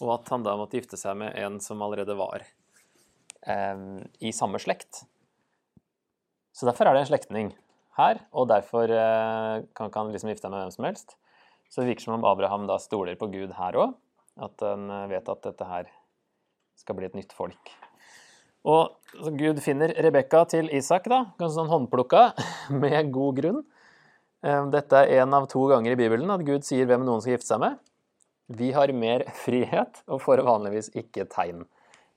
[0.00, 2.40] og at han da måtte gifte seg med en som allerede var
[3.44, 3.82] eh,
[4.24, 5.02] i samme slekt.
[6.56, 7.50] Så derfor er det en slektning
[7.98, 11.12] her, og derfor eh, kan ikke han liksom gifte seg med hvem som helst.
[11.68, 13.92] Så det virker som om Abraham da stoler på Gud her òg,
[14.40, 15.92] at han vet at dette her
[16.80, 17.74] skal bli et nytt folk.
[18.72, 22.24] Og Gud finner Rebekka til Isak, da, ganske sånn håndplukka,
[22.82, 23.62] med god grunn.
[24.42, 27.52] Dette er en av to ganger i Bibelen at Gud sier hvem noen skal gifte
[27.52, 27.76] seg med.
[28.58, 31.64] Vi har mer frihet og får vanligvis ikke tegn.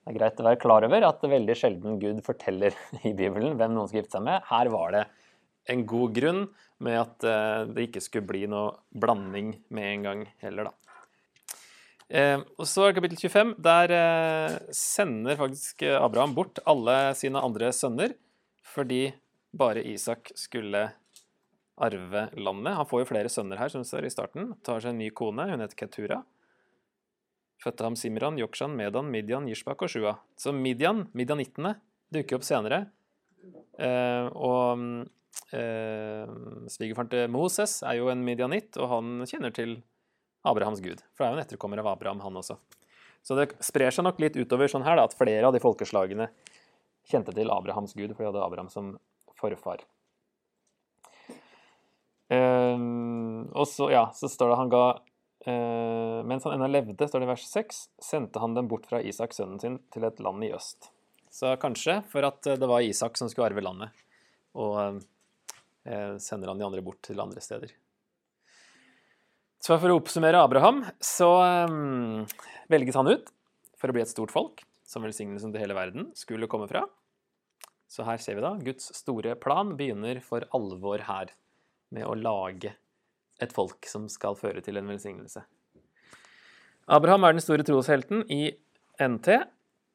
[0.06, 2.74] Det er greit å være klar over at det veldig sjelden Gud forteller
[3.08, 4.44] i Bibelen hvem noen skal gifte seg med.
[4.50, 5.04] Her var det
[5.72, 6.42] en god grunn
[6.86, 10.74] med at eh, det ikke skulle bli noe blanding med en gang heller, da.
[12.06, 13.54] Eh, og så er det kapittel 25.
[13.66, 18.14] Der eh, sender faktisk Abraham bort alle sine andre sønner
[18.76, 19.08] fordi
[19.56, 20.84] bare Isak skulle
[21.76, 22.76] arve landet.
[22.78, 24.54] Han får jo flere sønner her, som det står i starten.
[24.66, 26.22] Tar seg en ny kone, hun heter Ketura.
[27.62, 30.16] Fødte ham Simran, Yokshan, Medan, Midian, Yishbak og Shua.
[30.40, 31.76] Så Midian, midianittene,
[32.12, 32.86] dukker opp senere.
[33.80, 34.82] Eh, og
[35.56, 36.32] eh,
[36.72, 39.78] svigerfaren til Moses er jo en midianitt, og han kjenner til
[40.46, 41.02] Abrahams gud.
[41.12, 42.58] For det er jo en etterkommer av Abraham, han også.
[43.26, 46.28] Så det sprer seg nok litt utover sånn her da, at flere av de folkeslagene
[47.10, 48.94] kjente til Abrahams gud, for de hadde Abraham som
[49.38, 49.82] forfar.
[52.26, 54.82] Um, og så, ja, så står det han ga
[55.46, 58.98] uh, Mens han ennå levde, står det i vers 6, sendte han dem bort fra
[58.98, 60.90] Isak, sønnen sin, til et land i øst.
[61.30, 64.04] Så kanskje for at det var Isak som skulle arve landet,
[64.58, 67.74] og uh, sender han de andre bort til andre steder.
[69.62, 71.30] Så for å oppsummere Abraham, så
[71.66, 72.26] um,
[72.70, 73.30] velges han ut
[73.78, 76.84] for å bli et stort folk, som velsignelsen til hele verden skulle komme fra.
[77.90, 81.32] Så her ser vi da Guds store plan begynner for alvor her,
[81.96, 82.74] med å lage
[83.42, 85.42] et folk som skal føre til en velsignelse.
[86.86, 88.52] Abraham er den store troshelten i
[89.02, 89.40] NT,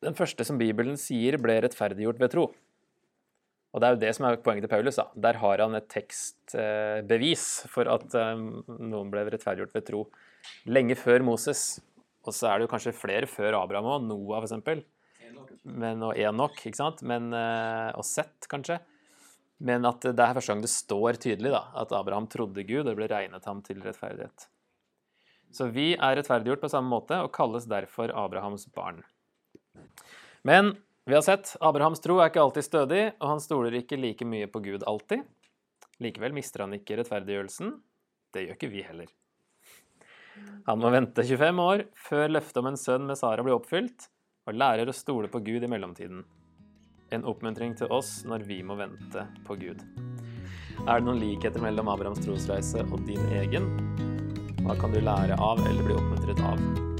[0.04, 2.50] den første som Bibelen sier ble rettferdiggjort ved tro.
[3.72, 4.98] Og det er jo det som er poenget til Paulus.
[5.00, 5.06] da.
[5.28, 10.02] Der har han et tekstbevis for at eh, noen ble rettferdiggjort ved tro
[10.68, 11.80] lenge før Moses.
[12.28, 14.84] Og så er det jo kanskje flere før Abraham òg, Noah f.eks.
[15.64, 17.04] Men, og Enok, ikke sant?
[17.08, 18.82] Men, eh, og Sett, kanskje.
[19.62, 22.90] Men at det er første gang det står tydelig da, at Abraham trodde Gud og
[22.90, 24.48] det ble regnet ham til rettferdighet.
[25.54, 29.04] Så vi er rettferdiggjort på samme måte og kalles derfor Abrahams barn.
[30.48, 30.74] Men
[31.06, 34.50] vi har sett Abrahams tro er ikke alltid stødig, og han stoler ikke like mye
[34.50, 35.26] på Gud alltid.
[36.02, 37.76] Likevel mister han ikke rettferdiggjørelsen.
[38.34, 39.10] Det gjør ikke vi heller.
[40.66, 44.08] Han må vente 25 år før løftet om en sønn med Sara blir oppfylt,
[44.48, 46.24] og lærer å stole på Gud i mellomtiden.
[47.12, 49.82] En oppmuntring til oss når vi må vente på Gud.
[50.88, 53.68] Er det noen likheter mellom Abrahams trosreise og din egen?
[54.62, 56.91] Hva kan du lære av eller bli oppmuntret av?